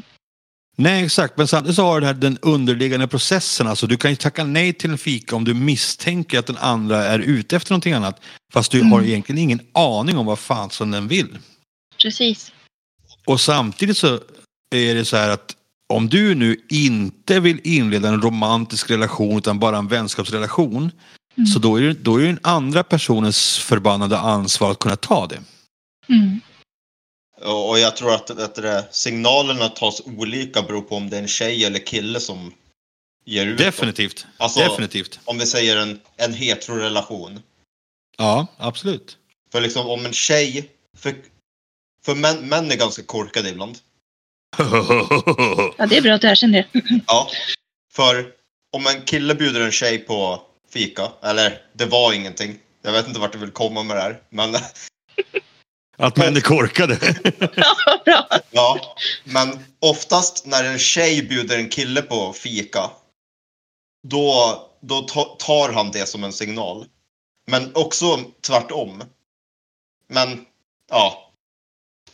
[0.79, 1.37] Nej, exakt.
[1.37, 3.67] Men samtidigt så har du den, här, den underliggande processen.
[3.67, 7.05] Alltså, du kan ju tacka nej till en fika om du misstänker att den andra
[7.05, 8.21] är ute efter någonting annat.
[8.53, 8.93] Fast du Mm.
[8.93, 11.39] har egentligen ingen aning om vad fan som den vill.
[12.03, 12.53] Precis.
[13.27, 14.21] Och samtidigt så
[14.75, 15.57] är det så här att
[15.89, 20.91] om du nu inte vill inleda en romantisk relation utan bara en vänskapsrelation.
[21.37, 21.47] Mm.
[21.47, 25.27] Så då är, det, då är det den andra personens förbannade ansvar att kunna ta
[25.27, 25.43] det.
[26.09, 26.41] Mm.
[27.69, 31.23] Och jag tror att, att det där, signalerna tas olika beror på om det är
[31.23, 32.53] en tjej eller kille som
[33.25, 33.67] ger ut dem.
[33.67, 34.27] Definitivt.
[34.37, 35.21] Alltså- Definitivt.
[35.25, 37.43] Om vi säger en, en heterorelation.
[38.19, 39.19] Ja, absolut.
[39.53, 41.15] För liksom om en tjej, för,
[42.05, 43.79] för män, män är ganska korkade ibland.
[45.79, 46.81] Ja, det är bra att du erkänner det.
[47.07, 47.31] Ja.
[47.93, 48.33] För
[48.73, 50.43] om en kille bjuder en tjej på
[50.77, 52.59] fika, eller det var ingenting.
[52.83, 54.21] Jag vet inte vart du vill komma med det här.
[54.29, 54.57] Men
[55.97, 56.99] Att män är korkade.
[58.51, 58.97] Ja.
[59.25, 62.91] Men oftast när en tjej bjuder en kille på fika.
[64.09, 66.87] Då, då ta- tar han det som en signal.
[67.47, 69.03] Men också tvärtom.
[70.09, 70.47] Men
[70.91, 71.33] ja.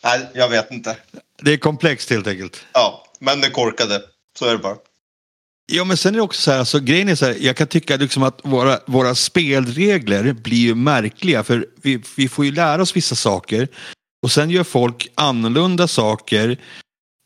[0.04, 0.96] Nej, jag vet inte.
[1.42, 2.66] Det är komplext helt enkelt.
[2.72, 4.02] Ja, män är korkade.
[4.38, 4.76] Så är det bara.
[5.66, 7.66] Ja men sen är det också så här, alltså, grejen är så här, jag kan
[7.66, 12.82] tycka liksom att våra, våra spelregler blir ju märkliga för vi, vi får ju lära
[12.82, 13.68] oss vissa saker
[14.22, 16.60] och sen gör folk annorlunda saker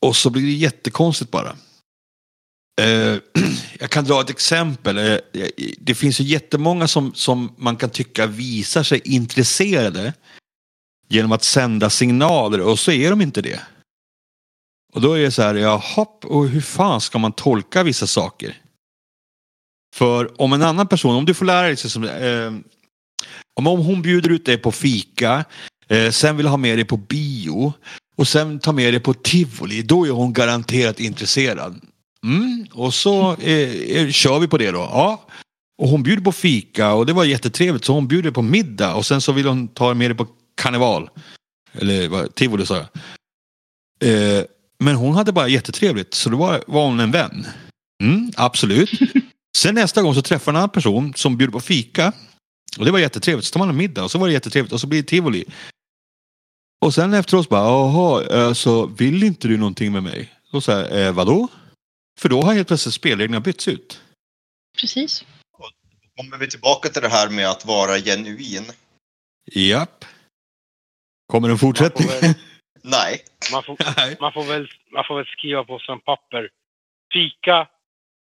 [0.06, 1.56] och så blir det jättekonstigt bara.
[2.80, 3.16] Eh,
[3.78, 4.98] jag kan dra ett exempel.
[4.98, 5.18] Eh,
[5.78, 10.12] det finns ju jättemånga som, som man kan tycka visar sig intresserade
[11.08, 13.60] genom att sända signaler och så är de inte det.
[14.96, 18.56] Och då är det så här, jaha, och hur fan ska man tolka vissa saker?
[19.94, 22.52] För om en annan person, om du får lära dig, som, eh,
[23.54, 25.44] om, om hon bjuder ut dig på fika,
[25.88, 27.72] eh, sen vill ha med dig på bio
[28.16, 31.80] och sen tar med dig på tivoli, då är hon garanterat intresserad.
[32.24, 34.78] Mm, och så eh, eh, kör vi på det då.
[34.78, 35.26] Ja.
[35.78, 39.06] Och hon bjuder på fika och det var jättetrevligt så hon bjuder på middag och
[39.06, 41.10] sen så vill hon ta med dig på karneval.
[41.72, 42.88] Eller vad, tivoli sa jag.
[44.00, 44.44] Eh,
[44.78, 47.46] men hon hade bara jättetrevligt så då var, var hon en vän.
[48.02, 48.90] Mm, absolut.
[49.56, 52.12] Sen nästa gång så träffar en annan person som bjuder på fika.
[52.78, 53.46] Och det var jättetrevligt.
[53.46, 55.44] Så tar man en middag och så var det jättetrevligt och så blir det tivoli.
[56.84, 60.32] Och sen efteråt bara, jaha, så vill inte du någonting med mig?
[60.52, 61.48] Då säger jag, eh, vadå?
[62.20, 64.00] För då har helt plötsligt spelreglerna bytts ut.
[64.80, 65.24] Precis.
[66.16, 68.64] Kommer vi tillbaka till det här med att vara genuin?
[69.52, 70.04] Japp.
[71.26, 72.08] Kommer en Man får fortsättning?
[72.08, 72.34] väl,
[72.86, 73.24] Nej.
[73.52, 74.16] man får, Nej.
[74.20, 76.50] man får, väl, man får väl skriva på som papper.
[77.12, 77.68] Fika.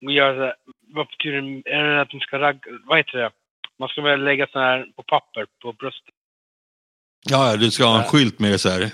[0.04, 0.54] Och göra så här,
[0.94, 1.70] vad betyder det?
[1.70, 2.60] Är det att man ska ragga?
[2.84, 3.30] Vad heter det?
[3.78, 6.14] Man ska väl lägga så här på papper på bröstet.
[7.28, 8.90] Ja, du ska ha en skylt med det så här.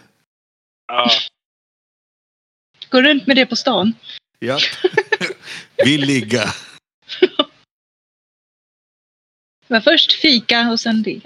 [0.87, 1.11] Ja.
[2.89, 3.95] Gå runt med det på stan.
[4.41, 4.61] Japp.
[5.85, 6.45] Vill ligga.
[9.67, 11.21] Var först fika och sen det.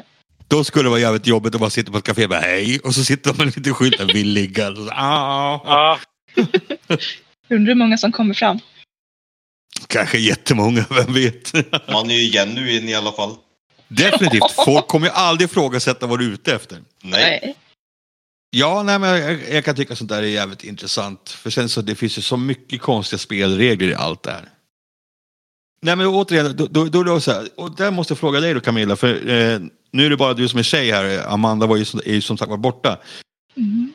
[0.49, 2.79] Då skulle det vara jävligt jobbigt att bara sitta på ett café och bara hej.
[2.79, 4.71] Och så sitter man med lite skylt där, vill ligga.
[4.71, 5.61] Och så, ah.
[5.65, 5.99] ja.
[7.49, 8.59] Undrar hur många som kommer fram.
[9.87, 11.53] Kanske jättemånga, vem vet?
[11.93, 13.37] Man är ju genuin i alla fall.
[13.89, 14.53] Definitivt.
[14.65, 16.79] Folk kommer ju aldrig ifrågasätta vad du är ute efter.
[17.03, 17.57] Nej.
[18.51, 21.31] Ja, nej, men jag, jag kan tycka sånt där är jävligt intressant.
[21.31, 24.49] För sen så det finns ju så mycket konstiga spelregler i allt det här.
[25.81, 28.55] Nej men återigen, då, då, då, då så här, och där måste jag fråga dig
[28.55, 29.61] då Camilla, för eh,
[29.91, 32.21] nu är det bara du som är tjej här, Amanda var ju, som- är ju
[32.21, 32.99] som sagt var borta.
[33.57, 33.93] Mm.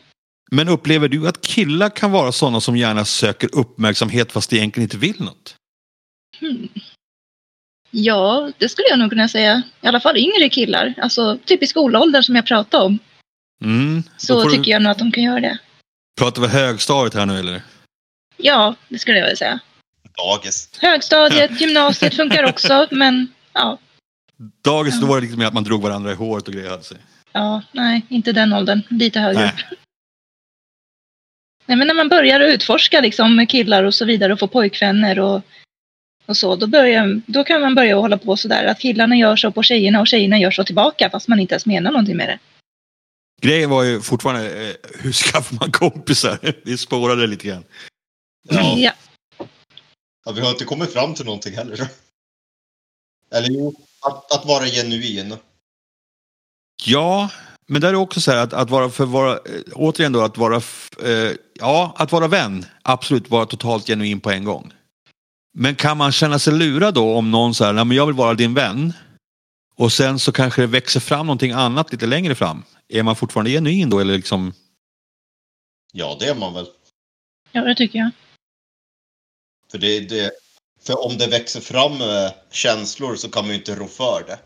[0.52, 4.84] Men upplever du att killar kan vara sådana som gärna söker uppmärksamhet fast de egentligen
[4.86, 5.56] inte vill något?
[6.40, 6.68] Hmm.
[7.92, 9.62] Ja, det skulle jag nog kunna säga.
[9.82, 10.94] I alla fall yngre killar.
[11.02, 13.00] Alltså typ i skolåldern som jag pratade om.
[13.64, 15.58] Mm, Så tycker du, jag nog att de kan göra det.
[16.20, 17.62] Pratar vi högstadiet här nu eller?
[18.38, 19.60] Ja, det skulle jag vilja säga.
[20.18, 20.70] Dagis.
[20.82, 23.78] Högstadiet, gymnasiet funkar också, men ja.
[24.62, 26.70] Dagis, då var det liksom mer att man drog varandra i håret och grejer.
[26.70, 26.98] hade sig.
[27.32, 28.82] Ja, nej, inte den åldern.
[28.90, 29.50] Lite högre Nej.
[29.50, 29.78] upp.
[31.66, 35.20] Nej, men när man börjar utforska liksom med killar och så vidare och få pojkvänner
[35.20, 35.42] och,
[36.26, 39.52] och så, då, börjar, då kan man börja hålla på sådär att killarna gör så
[39.52, 42.40] på tjejerna och tjejerna gör så tillbaka fast man inte ens menar någonting med det.
[43.42, 46.38] Grejen var ju fortfarande, eh, hur skaffar man kompisar?
[46.64, 47.64] Vi spårade lite grann.
[48.50, 48.76] Ja.
[48.78, 48.92] Ja.
[50.26, 51.88] Ja, vi har inte kommit fram till någonting heller.
[53.32, 55.38] Eller jo, att, att vara genuin.
[56.86, 57.30] Ja,
[57.68, 60.38] men där är också så här att, att vara, för vara, eh, återigen då att
[60.38, 60.56] vara,
[61.04, 64.74] eh, ja, att vara vän, absolut vara totalt genuin på en gång.
[65.54, 68.34] Men kan man känna sig lurad då om någon säger, nej men jag vill vara
[68.34, 68.94] din vän.
[69.76, 72.64] Och sen så kanske det växer fram någonting annat lite längre fram.
[72.88, 74.54] Är man fortfarande genuin då eller liksom?
[75.94, 76.68] Ja, det är man väl.
[77.52, 78.12] ja, det tycker jag.
[79.72, 80.32] För, det, det,
[80.82, 84.40] för om det växer fram eh, känslor så kan man ju inte rå för det.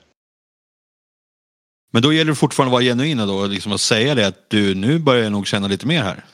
[1.91, 4.49] Men då gäller det fortfarande att vara genuina då, och liksom att säga det att
[4.49, 6.25] du, nu börjar jag nog känna lite mer här.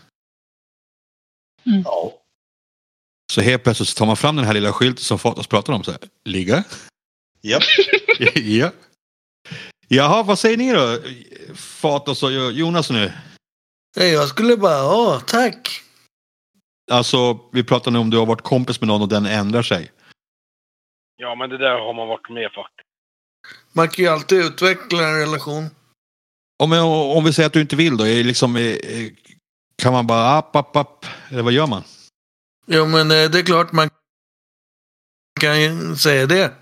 [1.64, 2.14] Ja.
[3.34, 5.84] Så helt plötsligt så tar man fram den här lilla skylten som Fatos pratar om.
[5.84, 6.64] Så här, Ligga?
[7.42, 7.64] Japp.
[8.36, 8.72] ja.
[9.88, 11.00] Jaha, vad säger ni då?
[11.56, 13.14] Fatos och Jonas nu.
[13.96, 15.84] Jag skulle bara, ja, tack.
[16.92, 19.92] Alltså, vi pratar nu om du har varit kompis med någon och den ändrar sig.
[21.18, 22.88] Ja, men det där har man varit med faktiskt.
[23.74, 25.66] Man kan ju alltid utveckla en relation.
[26.64, 26.74] Om,
[27.18, 28.76] om vi säger att du inte vill då, är liksom, eh,
[29.82, 31.84] kan man bara app, app, app, eller vad gör man?
[32.68, 33.90] Jo, men eh, det är klart man
[35.40, 36.54] kan ju säga det.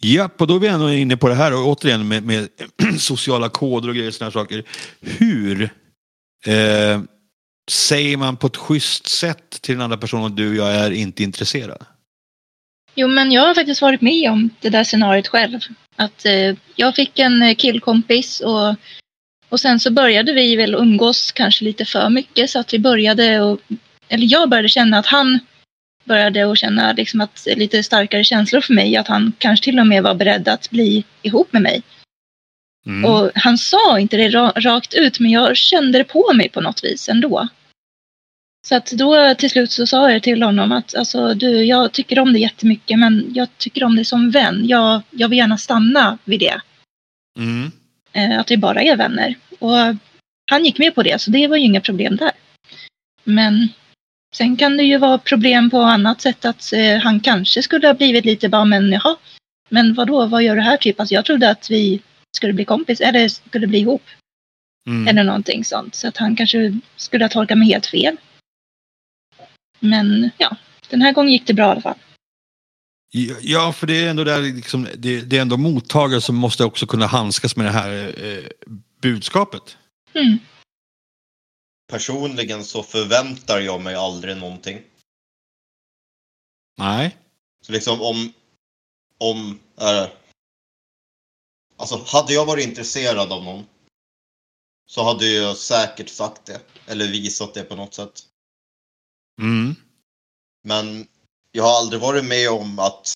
[0.00, 2.48] Ja, och då är vi ändå inne på det här och återigen med, med
[2.98, 4.64] sociala koder och grejer och sådana saker.
[5.00, 5.62] Hur
[6.46, 7.00] eh,
[7.70, 11.86] säger man på ett schysst sätt till den andra personen du jag är inte intresserad?
[12.94, 15.60] Jo, men jag har faktiskt varit med om det där scenariot själv.
[15.96, 18.74] Att eh, jag fick en eh, killkompis och,
[19.48, 23.40] och sen så började vi väl umgås kanske lite för mycket så att vi började
[23.40, 23.60] och,
[24.08, 25.38] eller jag började känna att han
[26.04, 29.86] började och känna liksom att lite starkare känslor för mig, att han kanske till och
[29.86, 31.82] med var beredd att bli ihop med mig.
[32.88, 33.04] Mm.
[33.04, 36.60] Och han sa inte det ra- rakt ut, men jag kände det på mig på
[36.60, 37.48] något vis ändå.
[38.66, 42.18] Så att då till slut så sa jag till honom att alltså, du, jag tycker
[42.18, 44.62] om dig jättemycket, men jag tycker om dig som vän.
[44.66, 46.60] Jag, jag vill gärna stanna vid det.
[47.38, 47.70] Mm.
[48.12, 49.34] Eh, att vi bara är vänner.
[49.58, 49.76] Och
[50.50, 52.30] han gick med på det, så det var ju inga problem där.
[53.24, 53.68] Men
[54.34, 57.94] sen kan det ju vara problem på annat sätt att eh, han kanske skulle ha
[57.94, 59.16] blivit lite bara, men jaha,
[59.68, 61.00] men vad då, vad gör du här typ?
[61.00, 62.00] Alltså jag trodde att vi
[62.38, 64.02] skulle bli kompis, eller skulle bli ihop,
[64.88, 65.08] Mm.
[65.08, 65.94] eller någonting sånt.
[65.94, 68.16] Så att han kanske skulle ha tolkat mig helt fel.
[69.80, 70.56] Men ja,
[70.90, 71.98] den här gången gick det bra i alla fall.
[73.10, 76.64] Ja, Ja, för det är ändå där liksom, det, det är ändå mottagare som måste
[76.64, 78.44] också kunna handskas med det här eh,
[79.02, 79.76] budskapet.
[80.14, 80.38] Mm.
[81.92, 84.80] Personligen så förväntar jag mig aldrig någonting.
[86.78, 87.16] Nej.
[87.66, 88.32] Så liksom om...
[89.18, 89.58] Om...
[89.80, 90.08] Äh,
[91.78, 93.66] alltså hade jag varit intresserad av någon
[94.86, 96.60] så hade jag säkert sagt det.
[96.86, 98.22] Eller visat det på något sätt.
[99.40, 99.74] Mm.
[100.64, 101.08] Men
[101.52, 103.12] jag har aldrig varit med om att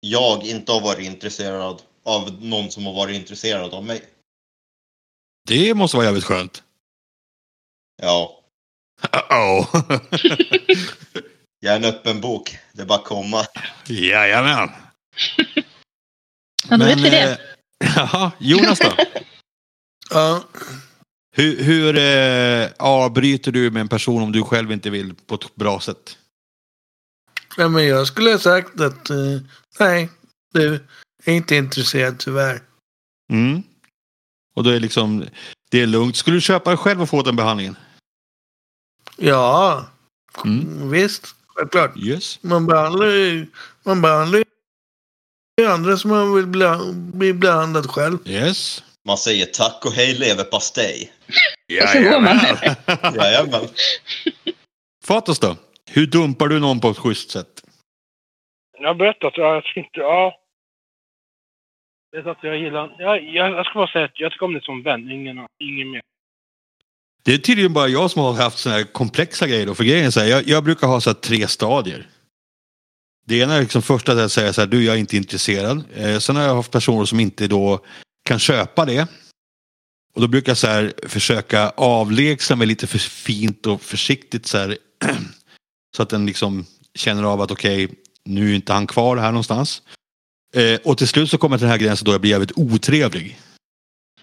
[0.00, 4.04] jag inte har varit intresserad av någon som har varit intresserad av mig.
[5.48, 6.62] Det måste vara jävligt skönt.
[8.02, 8.40] Ja,
[9.12, 10.00] Uh-oh.
[11.60, 12.58] jag är en öppen bok.
[12.72, 13.46] Det är bara att komma.
[13.86, 14.70] Jajamän.
[16.68, 17.32] Ja, då vet vi det.
[17.32, 17.38] eh,
[17.96, 18.92] Jaha, Jonas då?
[20.10, 20.44] Ja,
[21.36, 25.54] Hur, hur eh, avbryter du med en person om du själv inte vill på ett
[25.54, 26.18] bra sätt?
[27.56, 29.16] ja men jag skulle ha sagt att eh,
[29.80, 30.08] nej,
[30.52, 30.74] du
[31.24, 32.62] är inte intresserad tyvärr.
[33.32, 33.62] Mm.
[34.56, 35.24] Och då är liksom,
[35.70, 36.16] det är lugnt.
[36.16, 37.76] Skulle du köpa det själv och få den behandlingen?
[39.16, 39.86] Ja,
[40.44, 40.90] Mm.
[40.90, 41.96] visst, självklart.
[41.96, 42.38] Yes.
[42.42, 43.46] Man behandlar ju
[43.82, 44.38] man behandlar
[45.62, 46.46] ju andra som man vill
[47.12, 48.18] bli, behandlad själv.
[48.26, 48.84] Yes.
[49.06, 51.12] Man säger tack och hej leverpastej.
[51.82, 52.38] Och så går man.
[53.14, 53.68] Jajamän.
[55.04, 55.56] Fatos då?
[55.90, 57.62] Hur dumpar du någon på ett schysst sätt?
[58.78, 60.34] Jag har berättat, ja, jag tycker inte, ja.
[62.12, 64.46] Det är så att jag gillar, jag, jag, jag ska bara säga att jag tycker
[64.46, 66.02] om det som vän, ingen, ingen mer.
[67.24, 69.66] Det är tydligen bara jag som har haft såna här komplexa grejer.
[69.66, 69.74] Då.
[69.74, 72.06] För grejen är så här, jag, jag brukar ha så här tre stadier.
[73.24, 75.84] Det ena är liksom första att jag säger så här, du jag är inte intresserad.
[75.94, 77.84] Eh, sen har jag haft personer som inte då
[78.24, 79.08] kan köpa det.
[80.14, 84.58] Och då brukar jag så här försöka avlägsna mig lite för fint och försiktigt så
[84.58, 84.78] här.
[85.96, 87.88] så att den liksom känner av att okej,
[88.24, 89.82] nu är inte han kvar här någonstans.
[90.56, 92.58] Eh, och till slut så kommer jag till den här gränsen då jag blir jävligt
[92.58, 93.40] otrevlig.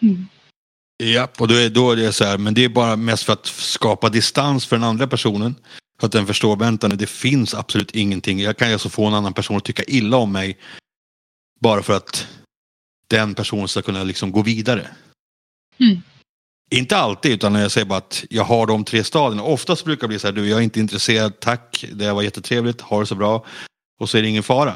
[0.01, 0.27] Mm.
[1.03, 3.33] Ja, och då är, då är det så här, men det är bara mest för
[3.33, 5.55] att skapa distans för den andra personen.
[6.01, 8.39] Så att den förstår, vänta nu, det finns absolut ingenting.
[8.39, 10.57] Jag kan ju alltså få en annan person att tycka illa om mig.
[11.59, 12.27] Bara för att
[13.07, 14.87] den personen ska kunna liksom gå vidare.
[15.79, 16.01] Mm.
[16.71, 19.43] Inte alltid, utan jag säger bara att jag har de tre stadierna.
[19.43, 22.81] Oftast brukar det bli så här, du jag är inte intresserad, tack, det var jättetrevligt,
[22.81, 23.45] ha det så bra.
[23.99, 24.75] Och så är det ingen fara.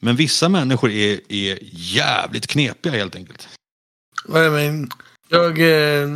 [0.00, 3.48] Men vissa människor är, är jävligt knepiga helt enkelt.
[5.28, 6.08] Jag eh,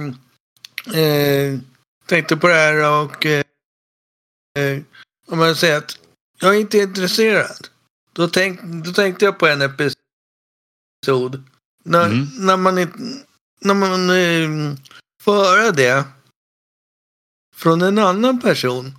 [1.02, 1.58] eh,
[2.06, 3.45] tänkte på det här och eh,
[4.56, 4.82] eh,
[5.26, 5.98] om man säger att
[6.40, 7.68] jag är inte intresserad.
[8.12, 11.44] Då, tänk, då tänkte jag på en episod.
[11.84, 12.26] När, Mm.
[12.38, 12.74] när man,
[13.60, 14.76] när man eh,
[15.22, 16.04] får höra det
[17.54, 18.98] från en annan person.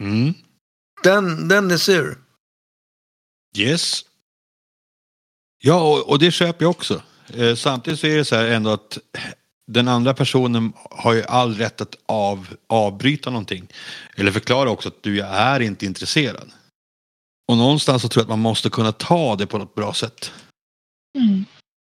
[0.00, 0.34] Mm.
[1.02, 2.18] Den, den är sur.
[3.56, 4.04] Yes.
[5.58, 7.02] Ja, och, och det köper jag också.
[7.26, 8.98] Eh, samtidigt så är det så här ändå att
[9.66, 13.68] den andra personen har ju all rätt att av, avbryta någonting.
[14.16, 16.50] Eller förklara också att du är inte intresserad.
[17.48, 20.32] Och någonstans så tror jag att man måste kunna ta det på något bra sätt.
[21.18, 21.44] Mm.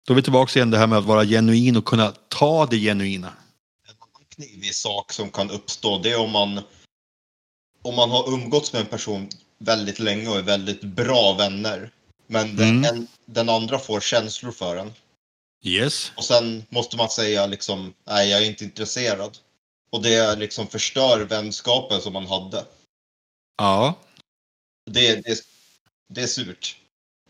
[0.07, 2.77] Då är vi tillbaka igen det här med att vara genuin och kunna ta det
[2.77, 3.27] genuina.
[3.27, 6.61] En annan knivig sak som kan uppstå det är om man
[7.81, 11.91] om man har umgåtts med en person väldigt länge och är väldigt bra vänner.
[12.27, 12.83] Men den, Mm.
[12.95, 14.93] en, den andra får känslor för en.
[15.65, 16.11] Yes.
[16.17, 19.37] Och sen måste man säga liksom, nej jag är inte intresserad.
[19.89, 22.65] Och det liksom förstör vänskapen som man hade.
[23.57, 23.93] Ja.
[24.91, 25.41] Det, det,
[26.09, 26.77] det är surt.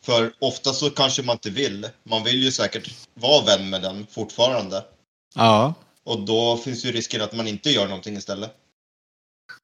[0.01, 1.89] För ofta så kanske man inte vill.
[2.03, 4.85] Man vill ju säkert vara vän med den fortfarande.
[5.35, 5.73] Ja.
[6.03, 8.55] Och då finns ju risken att man inte gör någonting istället.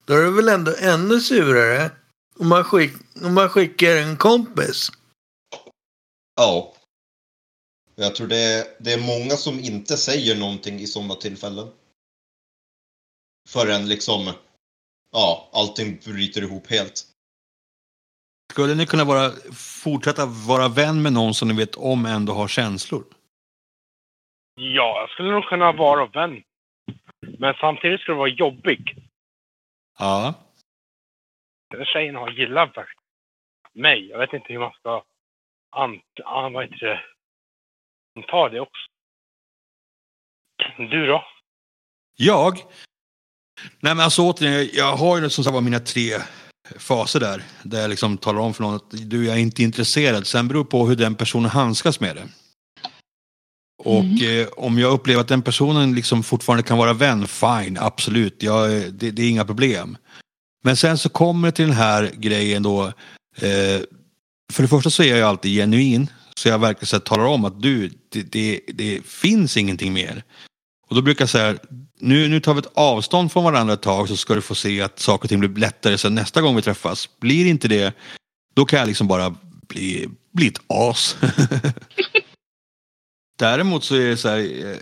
[0.06, 1.92] Då är det väl ändå ännu surare
[2.40, 4.90] om man, skick, om man skickar en kompis.
[6.36, 6.74] Ja.
[8.02, 11.68] Jag tror det är, det är många som inte säger någonting i sådana tillfällen.
[13.50, 14.34] Förrän liksom,
[15.12, 17.04] ja, allting bryter ihop helt.
[18.52, 19.32] Skulle ni kunna vara,
[19.84, 23.04] fortsätta vara vän med någon som ni vet om ändå har känslor?
[24.56, 26.44] Ja, jag skulle nog kunna vara vän.
[27.40, 28.96] Men samtidigt skulle det vara jobbig.
[30.00, 30.34] Ja.
[31.70, 32.76] Den tjejen har gillat
[33.74, 34.08] mig.
[34.08, 35.04] Jag vet inte hur man ska
[35.70, 37.02] ant, an, vad heter det,
[38.16, 38.82] anta det också.
[40.78, 41.24] Du då?
[42.18, 42.58] Jag?
[43.80, 46.18] Nej men alltså återigen, jag har ju som sagt var mina tre
[46.78, 47.44] faser där.
[47.64, 50.28] Där jag liksom talar om för någon att du jag är inte intresserad.
[50.28, 52.28] Sen beror det på hur den personen handskas med det.
[53.84, 58.44] Och eh, om jag upplever att den personen liksom fortfarande kan vara vän, fine, absolut.
[58.44, 59.98] Jag, det, det är inga problem.
[60.64, 62.86] Men sen så kommer det till den här grejen då.
[63.36, 63.82] Eh,
[64.54, 66.10] för det första så är jag ju alltid genuin.
[66.42, 70.24] Så jag verkligen så här, talar om att du, det, det, det finns ingenting mer.
[70.90, 71.58] Och då brukar jag säga,
[72.00, 74.82] nu, nu tar vi ett avstånd från varandra ett tag så ska du få se
[74.82, 77.20] att saker och ting blir lättare sen nästa gång vi träffas.
[77.20, 77.94] Blir inte det,
[78.54, 79.36] då kan jag liksom bara
[79.68, 81.18] bli, bli ett as.
[83.40, 84.78] Däremot så är det så här, eh,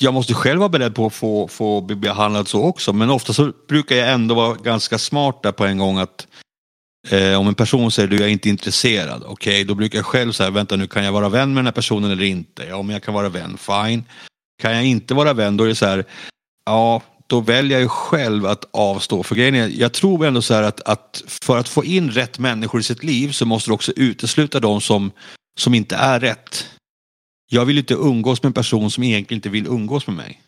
[0.00, 2.92] jag måste själv vara beredd på att få, få bli behandlad så också.
[2.92, 6.26] Men ofta så brukar jag ändå vara ganska smart där på en gång att
[7.10, 10.32] eh, om en person säger du jag är inte intresserad, okej då brukar jag själv
[10.32, 12.64] säga vänta nu kan jag vara vän med den här personen eller inte?
[12.64, 14.04] Ja, men jag kan vara vän, fine.
[14.62, 16.04] Kan jag inte vara vän då är det så här,
[16.66, 19.22] ja då väljer jag ju själv att avstå.
[19.22, 22.38] För grejen är, jag tror ändå så här att, att för att få in rätt
[22.38, 25.12] människor i sitt liv så måste du också utesluta de som,
[25.58, 26.66] som inte är rätt.
[27.50, 30.42] Jag vill inte umgås med en person som egentligen inte vill umgås med mig.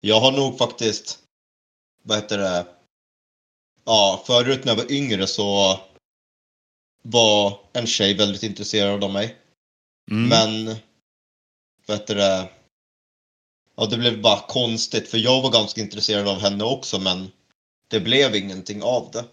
[0.00, 1.18] Jag har nog faktiskt,
[2.04, 2.66] vad heter det,
[3.84, 5.80] ja, förut när jag var yngre så
[7.02, 9.36] var en tjej väldigt intresserad av mig.
[10.10, 10.28] Mm.
[10.28, 10.76] Men,
[11.86, 12.50] vad heter det,
[13.74, 17.32] ja det blev bara konstigt för jag var ganska intresserad av henne också men
[17.88, 19.24] det blev ingenting av det.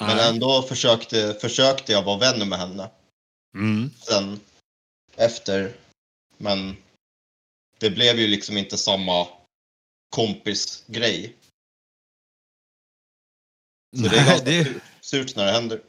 [0.00, 0.28] Men Nej.
[0.28, 2.90] ändå försökte, försökte jag vara vän med henne
[3.54, 3.90] Mm.
[3.98, 4.40] sen
[5.16, 5.76] efter.
[6.36, 6.76] Men
[7.78, 9.28] det blev ju liksom inte samma
[10.10, 11.36] kompisgrej.
[13.96, 15.80] Så det är Nej, ganska det, surt när det händer.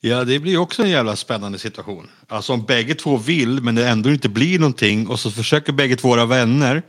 [0.00, 2.10] ja, det blir också en jävla spännande situation.
[2.28, 5.96] Alltså om bägge två vill men det ändå inte blir någonting och så försöker bägge
[5.96, 6.82] två vara vänner.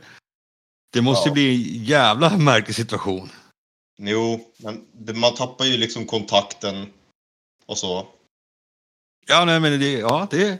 [0.92, 1.34] Det måste ju Ja.
[1.34, 3.30] bli en jävla märklig situation.
[3.98, 6.86] Jo, men man tappar ju liksom kontakten
[7.66, 8.06] och så.
[9.26, 10.58] Ja, nej, men det, ja, det,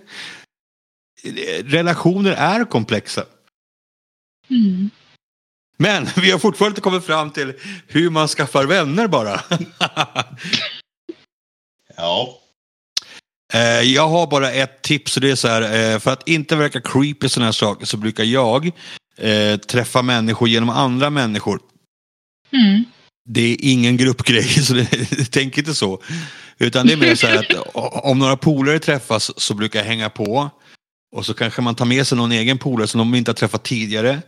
[1.22, 3.24] det, relationer är komplexa.
[4.50, 4.90] Mm.
[5.83, 7.53] Men vi har fortfarande inte kommit fram till
[7.87, 9.41] hur man skaffar vänner bara.
[11.97, 12.39] Ja,
[13.55, 16.57] Eh, jag har bara ett tips och det är så här, eh, för att inte
[16.57, 18.70] verka creepy sådana här saker så brukar jag
[19.18, 21.61] eh, träffa människor genom andra människor.
[22.53, 22.85] Mm.
[23.28, 24.87] Det är ingen gruppgrej, så det,
[25.30, 26.03] tänk inte så.
[26.59, 27.66] Utan det är mer så här att
[28.05, 30.51] om några polare träffas så brukar jag hänga på.
[31.16, 33.62] Och så kanske man tar med sig någon egen polare som de inte har träffat
[33.62, 34.22] tidigare.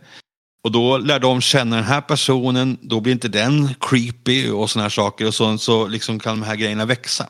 [0.65, 4.83] Och då lär de känna den här personen, då blir inte den creepy och sådana
[4.83, 5.27] här saker.
[5.27, 7.29] Och så, så liksom kan de här grejerna växa.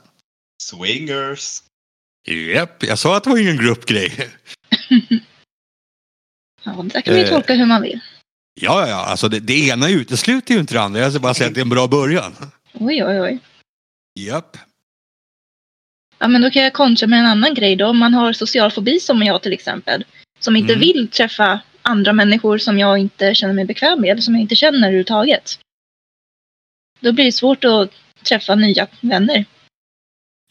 [0.64, 1.60] swingers.
[2.28, 4.30] Japp, jag sa att det var ingen gruppgrej.
[6.64, 7.30] Ja, det kan man ju Eh.
[7.34, 8.00] tolka hur man vill.
[8.62, 9.06] Ja, ja, ja.
[9.06, 11.00] Alltså det, det ena utesluter ju inte det andra.
[11.00, 12.36] Jag ska bara säga att det är en bra början.
[12.74, 13.40] Oj, oj, oj.
[14.20, 14.58] Japp.
[16.20, 17.86] Ja, men då kan jag kontra med en annan grej då.
[17.88, 20.06] Om man har social fobi som jag till exempel.
[20.40, 20.80] Som inte Mm.
[20.80, 24.24] vill träffa andra människor som jag inte känner mig bekväm med.
[24.24, 25.60] Som jag inte känner överhuvudtaget.
[27.00, 27.90] Då blir det svårt att
[28.24, 29.46] träffa nya vänner.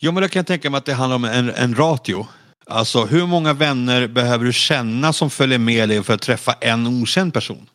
[0.01, 2.26] Jo, men då kan jag tänka mig att det handlar om en, en ratio.
[2.66, 6.87] Alltså hur många vänner behöver du känna som följer med dig för att träffa en
[6.87, 7.68] okänd person?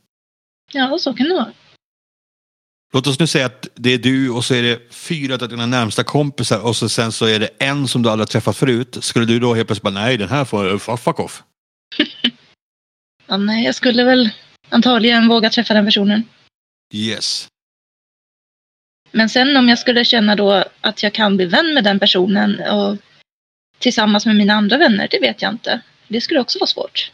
[0.72, 1.52] Ja, så kan det vara.
[2.94, 5.66] Låt oss nu säga att det är du och så är det fyra av dina
[5.66, 8.98] närmsta kompisar och så sen så är det en som du aldrig har träffat förut.
[9.02, 11.44] Skulle du då helt plötsligt bara nej den här får fuck, fuck off?
[13.38, 14.30] Nej, jag skulle väl
[14.70, 16.24] antagligen våga träffa den personen.
[16.94, 17.48] Yes.
[19.12, 22.62] Men sen om jag skulle känna då att jag kan bli vän med den personen
[22.62, 22.98] och
[23.80, 25.82] tillsammans med mina andra vänner, det vet jag inte.
[26.08, 27.12] Det skulle också vara svårt.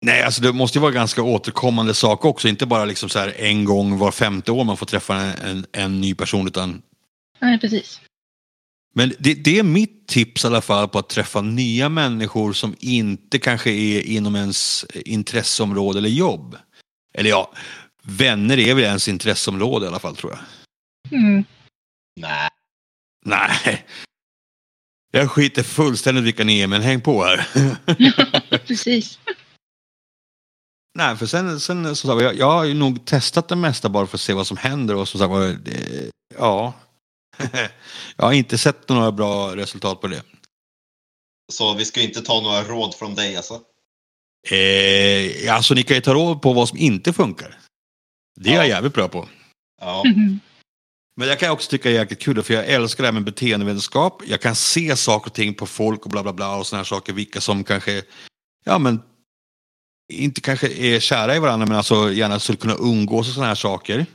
[0.00, 2.48] Nej, alltså det måste ju vara ganska återkommande sak också.
[2.48, 5.66] Inte bara liksom så här en gång var femte år man får träffa en, en,
[5.72, 6.46] en ny person.
[6.46, 6.82] Utan...
[7.38, 8.00] Nej, precis.
[8.98, 12.76] Men det, det är mitt tips i alla fall på att träffa nya människor som
[12.80, 16.56] inte kanske är inom ens intresseområde eller jobb.
[17.14, 17.52] Eller ja,
[18.02, 21.18] vänner är väl ens intresseområde i alla fall tror jag.
[21.18, 21.44] Mm.
[22.20, 22.48] Nej.
[23.24, 23.86] Nej.
[25.12, 27.46] Jag skiter fullständigt vilka ni är, men häng på här.
[28.66, 29.18] precis.
[30.98, 34.16] Nej, för sen, sen så, jag, jag har ju nog testat det mesta bara för
[34.16, 36.74] att se vad som händer och som sagt var, det- ja.
[38.16, 40.22] Jag har inte sett några bra resultat på det.
[41.52, 43.60] Så vi ska inte ta några råd från dig alltså?
[44.50, 47.58] Eh, alltså ni kan ju ta råd på vad som inte funkar.
[48.40, 48.68] Det är jag Ja.
[48.68, 49.28] jävligt bra på.
[49.80, 50.02] Ja.
[50.06, 50.40] Mhm.
[51.16, 53.24] Men jag kan också tycka det är jäkligt kul för jag älskar det här med
[53.24, 54.22] beteendevetenskap.
[54.26, 56.84] Jag kan se saker och ting på folk och bla bla bla och sådana här
[56.84, 57.12] saker.
[57.12, 58.02] Vilka som kanske,
[58.64, 59.02] ja men,
[60.12, 63.54] inte kanske är kära i varandra men alltså gärna skulle kunna umgås och sådana här
[63.54, 64.06] saker.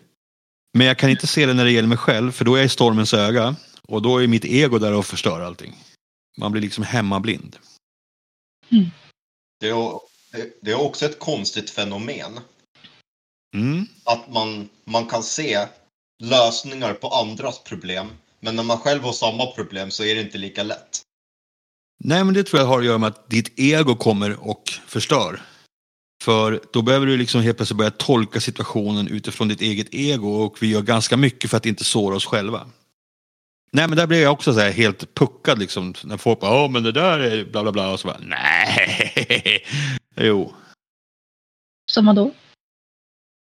[0.74, 2.66] Men jag kan inte se det när det gäller mig själv för då är jag
[2.66, 3.56] i stormens öga.
[3.88, 5.76] Och då är mitt ego där och förstör allting.
[6.38, 7.58] Man blir liksom hemmablind.
[9.60, 10.00] Det, är,
[10.62, 12.40] det är också ett konstigt fenomen.
[13.56, 13.86] Mm.
[14.04, 15.68] Att man, man kan se
[16.24, 18.08] lösningar på andras problem.
[18.40, 21.02] Men när man själv har samma problem så är det inte lika lätt.
[22.04, 25.42] Nej, men det tror jag har att göra med att ditt ego kommer och förstör.
[26.22, 30.58] För då behöver du liksom helt plötsligt börja tolka situationen utifrån ditt eget ego och
[30.62, 32.68] vi gör ganska mycket för att inte såra oss själva.
[33.72, 35.94] Nej, men där blir jag också så här helt puckad liksom.
[36.04, 39.66] När folk bara, ja men det där är bla bla bla och så bara, nej.
[40.16, 40.54] jo.
[41.92, 42.32] Som vadå?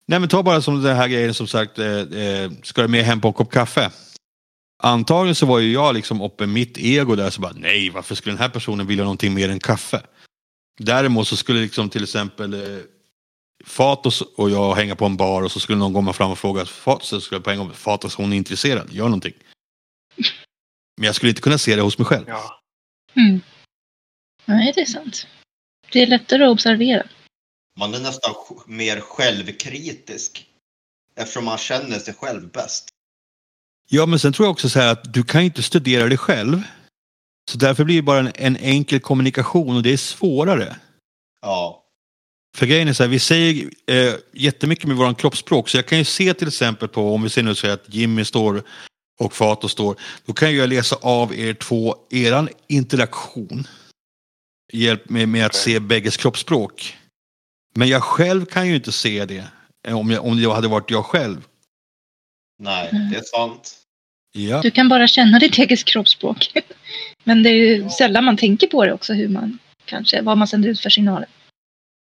[0.07, 3.03] Nej, men ta bara som den här grejen som sagt, eh, eh, ska du med
[3.03, 3.91] hem på en kopp kaffe?
[4.83, 8.33] Antagligen så var ju jag liksom uppe mitt ego där så bara nej varför skulle
[8.33, 10.01] den här personen vilja någonting mer än kaffe?
[10.77, 12.83] Däremot så skulle liksom till exempel eh,
[13.65, 16.65] Fatos och jag hänga på en bar och så skulle någon komma fram och fråga
[16.65, 19.33] Fatos så skulle jag på en gång Fatos hon är intresserad, gör någonting.
[20.97, 22.25] Men jag skulle inte kunna se det hos mig själv.
[22.27, 22.59] Ja.
[23.15, 23.41] Mm.
[24.45, 25.27] Nej, det är sant.
[25.91, 27.07] Det är lättare att observera.
[27.79, 28.33] Man är nästan
[28.65, 30.47] mer självkritisk.
[31.15, 32.87] Eftersom man känner sig själv bäst.
[33.89, 36.63] Ja men sen tror jag också så här att du kan inte studera dig själv.
[37.51, 40.75] Så därför blir det bara en, en enkel kommunikation och det är svårare.
[41.41, 41.81] Ja.
[42.57, 45.69] För grejen är så här, vi säger eh, jättemycket med våran kroppsspråk.
[45.69, 48.25] Så jag kan ju se till exempel på, om vi ser nu så att Jimmy
[48.25, 48.63] står
[49.19, 49.95] och Fato står.
[50.25, 53.67] Då kan jag läsa av er två, eran interaktion.
[54.73, 56.97] Hjälp med, med att se bägges kroppsspråk.
[57.75, 59.47] Men jag själv kan ju inte se det.
[59.87, 61.47] eh, Om, jag, om det hade varit jag själv.
[62.59, 63.77] Nej, det är sant.
[64.37, 64.61] Ja.
[64.61, 66.51] Du kan bara känna ditt eget kroppsspråk.
[67.23, 70.47] Men det är ju sällan man tänker på det också, hur man kanske, vad man
[70.47, 71.27] sänder ut för signaler.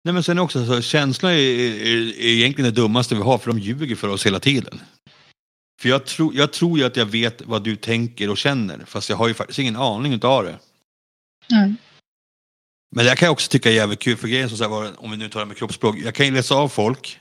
[0.05, 3.51] Nej men sen också så känslor är, är, är egentligen det dummaste vi har för
[3.51, 4.81] de ljuger för oss hela tiden.
[5.83, 9.09] För jag, tror jag tror ju att jag vet vad du tänker och känner fast
[9.09, 10.59] jag har ju faktiskt ingen aning utav det.
[11.47, 11.57] Ja.
[12.97, 15.11] Men det kan jag också tycka är jävligt kul för grejen som så här om
[15.11, 15.97] vi nu tar det med kroppsspråk.
[16.05, 17.19] Jag kan ju läsa av folk,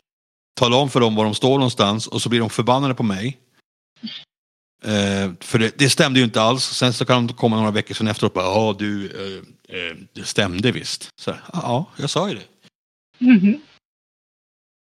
[0.60, 3.38] tala om för dem var de står någonstans och så blir de förbannade på mig.
[4.84, 6.64] Eh, för det, det stämde ju inte alls.
[6.64, 9.96] Sen så kan de komma några veckor sen efteråt och bara ja du, eh, eh,
[10.14, 11.08] det stämde visst.
[11.22, 12.46] Så, ja, jag sa ju det.
[13.18, 13.62] Mhm.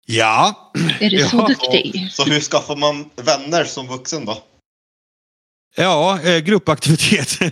[0.06, 1.48] Ja, Är du så Jaha.
[1.48, 2.08] duktig?
[2.12, 4.44] Så hur skaffar man vänner som vuxen då?
[5.76, 7.40] Ja, eh, gruppaktivitet.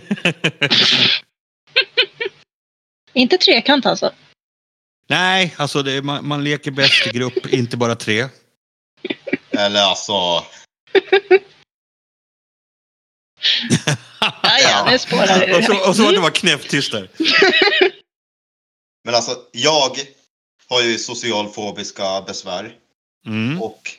[3.12, 4.12] Inte trekant alltså?
[5.08, 8.28] Nej, alltså det, man, man leker bäst i grupp, inte bara tre.
[9.50, 10.12] Eller alltså,
[14.20, 17.10] Ja, ja, nu spårar det och, så, och så var det bara knäpptyst där.
[19.04, 19.98] men alltså jag
[20.68, 22.78] har ju socialfobiska besvär.
[23.26, 23.62] Mm.
[23.62, 23.90] Och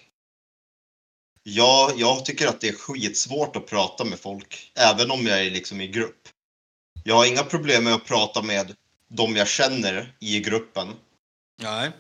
[1.44, 4.72] jag, jag tycker att det är skitsvårt att prata med folk.
[4.76, 6.30] Även om jag är liksom i grupp.
[7.04, 8.76] Jag har inga problem med att prata med
[9.08, 10.88] de jag känner i gruppen.
[11.62, 11.92] Nej.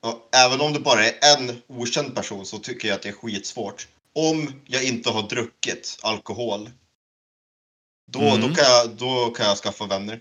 [0.00, 3.12] Och även om det bara är en okänd person så tycker jag att det är
[3.12, 3.88] skitsvårt.
[4.14, 6.70] Om jag inte har druckit alkohol.
[8.12, 8.40] Då, Mm.
[8.40, 10.20] då, kan, jag, då kan jag skaffa vänner.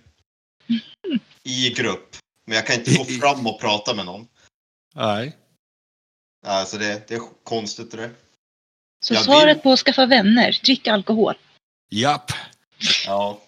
[1.44, 2.16] I grupp.
[2.46, 4.28] Men jag kan inte gå fram och prata med någon.
[4.96, 5.36] Nej.
[6.46, 8.12] Alltså det, det är konstigt det.
[9.06, 11.36] Så Jag svaret vill- på att skaffa vänner, drick alkohol.
[11.92, 12.32] Japp.
[13.06, 13.42] Ja.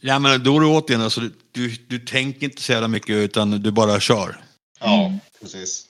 [0.00, 3.10] Ja, men då är det återigen, alltså, du, du, du tänker inte så jävla mycket
[3.16, 4.44] utan du bara kör.
[4.80, 5.18] Ja, Mm.
[5.40, 5.87] precis.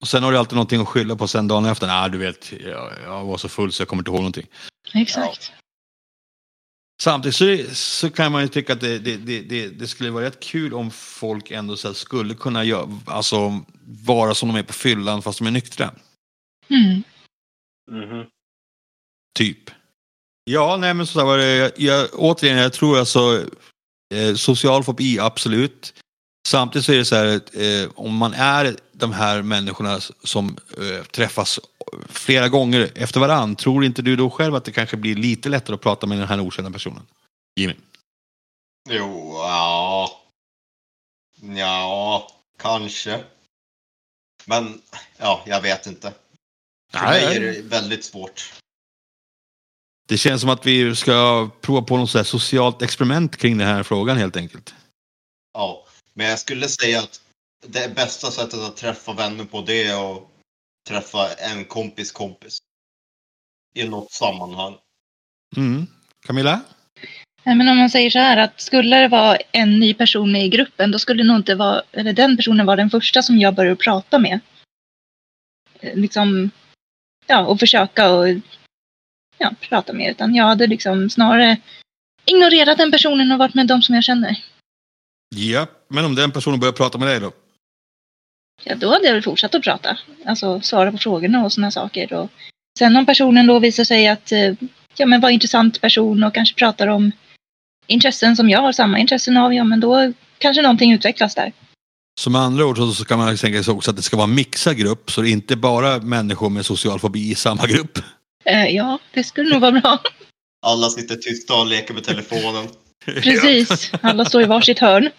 [0.00, 1.86] Och sen har du alltid någonting att skylla på sen dagen efter.
[1.86, 4.46] Nej, du vet, jag, jag var så full så jag kommer inte ihåg någonting.
[4.94, 5.52] Exakt.
[7.02, 10.24] Samtidigt så, så kan man ju tycka att det, det, det, det, det skulle vara
[10.24, 13.60] rätt kul om folk ändå så här skulle kunna gör, alltså,
[14.04, 15.94] vara som de är på fyllan fast de är nyktra.
[16.70, 17.02] Mm.
[17.90, 18.26] Mhm.
[19.38, 19.70] Typ.
[20.44, 21.54] Ja, nej men så var det.
[21.56, 23.46] Jag, jag, återigen, jag tror alltså
[24.14, 25.94] eh, social fobi, absolut.
[26.48, 31.04] Samtidigt så är det så här, eh, om man är de här människorna som eh,
[31.04, 31.60] träffas
[32.08, 35.74] flera gånger efter varann, tror inte du då själv att det kanske blir lite lättare
[35.74, 37.06] att prata med den här okända personen?
[37.56, 37.74] Jimmy?
[38.90, 40.20] Jo, ja.
[41.40, 43.24] Ja, kanske.
[44.44, 44.82] Men,
[45.16, 46.12] ja, jag vet inte.
[46.92, 48.52] För mig är det väldigt svårt.
[50.08, 54.16] Det känns som att vi ska prova på något socialt experiment kring den här frågan
[54.16, 54.74] helt enkelt.
[55.52, 57.20] Ja, men jag skulle säga att
[57.66, 60.22] det bästa sättet att träffa vänner på det är att
[60.88, 62.58] träffa en kompis kompis.
[63.74, 64.76] I något sammanhang.
[65.56, 65.86] Mm.
[66.26, 66.60] Camilla?
[67.44, 70.44] Nej, men om man säger så här att skulle det vara en ny person med
[70.44, 73.54] i gruppen då skulle nog inte vara, eller den personen vara den första som jag
[73.54, 74.40] börjar prata med.
[75.80, 76.50] Eh, Liksom,
[77.26, 78.28] ja, och försöka och
[79.38, 80.10] ja, prata med.
[80.10, 81.56] Utan jag hade liksom snarare
[82.24, 84.44] ignorerat den personen och varit med de som jag känner.
[85.36, 87.32] Ja, men om den personen börjar prata med dig då?
[88.64, 89.98] Ja, då hade jag väl fortsatt att prata.
[90.24, 92.12] Alltså svara på frågorna och sådana saker.
[92.12, 92.30] Och
[92.78, 94.54] sen om personen då visar sig att eh,
[94.96, 97.12] ja, men var en intressant person och kanske pratar om
[97.86, 101.52] intressen som jag har samma intressen av, ja men då kanske någonting utvecklas där.
[102.20, 104.34] Som andra ord så så kan man tänka sig också att det ska vara en
[104.34, 107.98] mixad grupp så det är inte bara människor med social fobi i samma grupp.
[108.44, 109.98] Eh, ja, det skulle nog vara bra.
[110.66, 112.68] Alla sitter tysta och leker med telefonen.
[113.04, 113.92] Precis.
[114.00, 115.10] Alla står i varsitt hörn.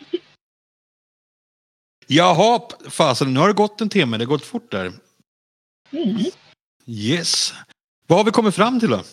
[2.11, 4.85] Jaha, fasen nu har det gått en timme, det har gått fort där.
[5.91, 6.17] Mm.
[6.85, 7.53] Yes.
[8.07, 9.03] Vad har vi kommit fram till då?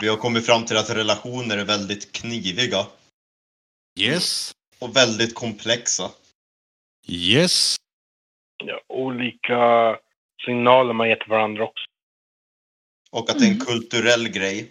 [0.00, 2.86] Vi har kommit fram till att relationer är väldigt kniviga.
[4.00, 4.52] Yes.
[4.78, 6.10] Och väldigt komplexa.
[7.08, 7.76] Yes.
[8.64, 9.96] Ja, olika
[10.46, 11.84] signaler man ger till varandra också.
[13.10, 13.66] Och att det är en Mm.
[13.66, 14.70] kulturell grej.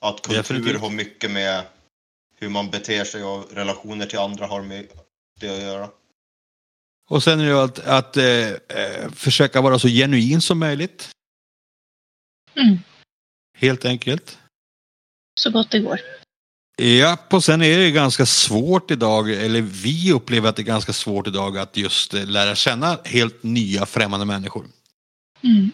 [0.00, 0.80] Att kultur Definitivt.
[0.80, 1.64] har mycket med
[2.38, 4.86] hur man beter sig och relationer till andra har med
[5.40, 5.88] det att göra.
[7.12, 11.10] Och sen är det ju att, att eh, eh, försöka vara så genuin som möjligt.
[12.54, 12.78] Mm.
[13.58, 14.38] Helt enkelt.
[15.40, 16.00] Så gott det går.
[16.76, 20.92] Ja, och sen är det ganska svårt idag, eller vi upplever att det är ganska
[20.92, 24.66] svårt idag att just eh, lära känna helt nya främmande människor.
[25.42, 25.70] Mm.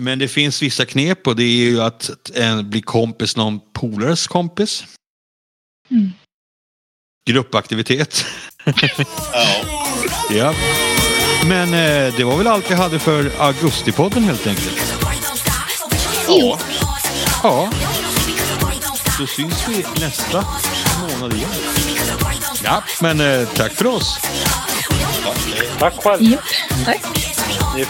[0.00, 4.26] Men det finns vissa knep och det är ju att eh, bli kompis någon polares
[4.26, 4.84] kompis.
[5.90, 6.10] Mm.
[7.32, 8.24] Gruppaktivitet.
[9.32, 9.46] Ja.
[10.30, 10.54] ja.
[11.46, 14.94] Men eh, det var väl allt jag hade för Augustipodden helt enkelt.
[16.28, 16.56] Jo.
[17.42, 17.70] Ja.
[19.18, 20.44] Då syns vi nästa
[21.00, 21.50] månad igen.
[22.64, 24.18] Ja, men eh, tack för oss.
[25.24, 25.34] ja
[25.78, 26.22] Tack själv.
[26.22, 26.40] Japp.
[26.84, 27.00] Tack.
[27.78, 27.88] Yes.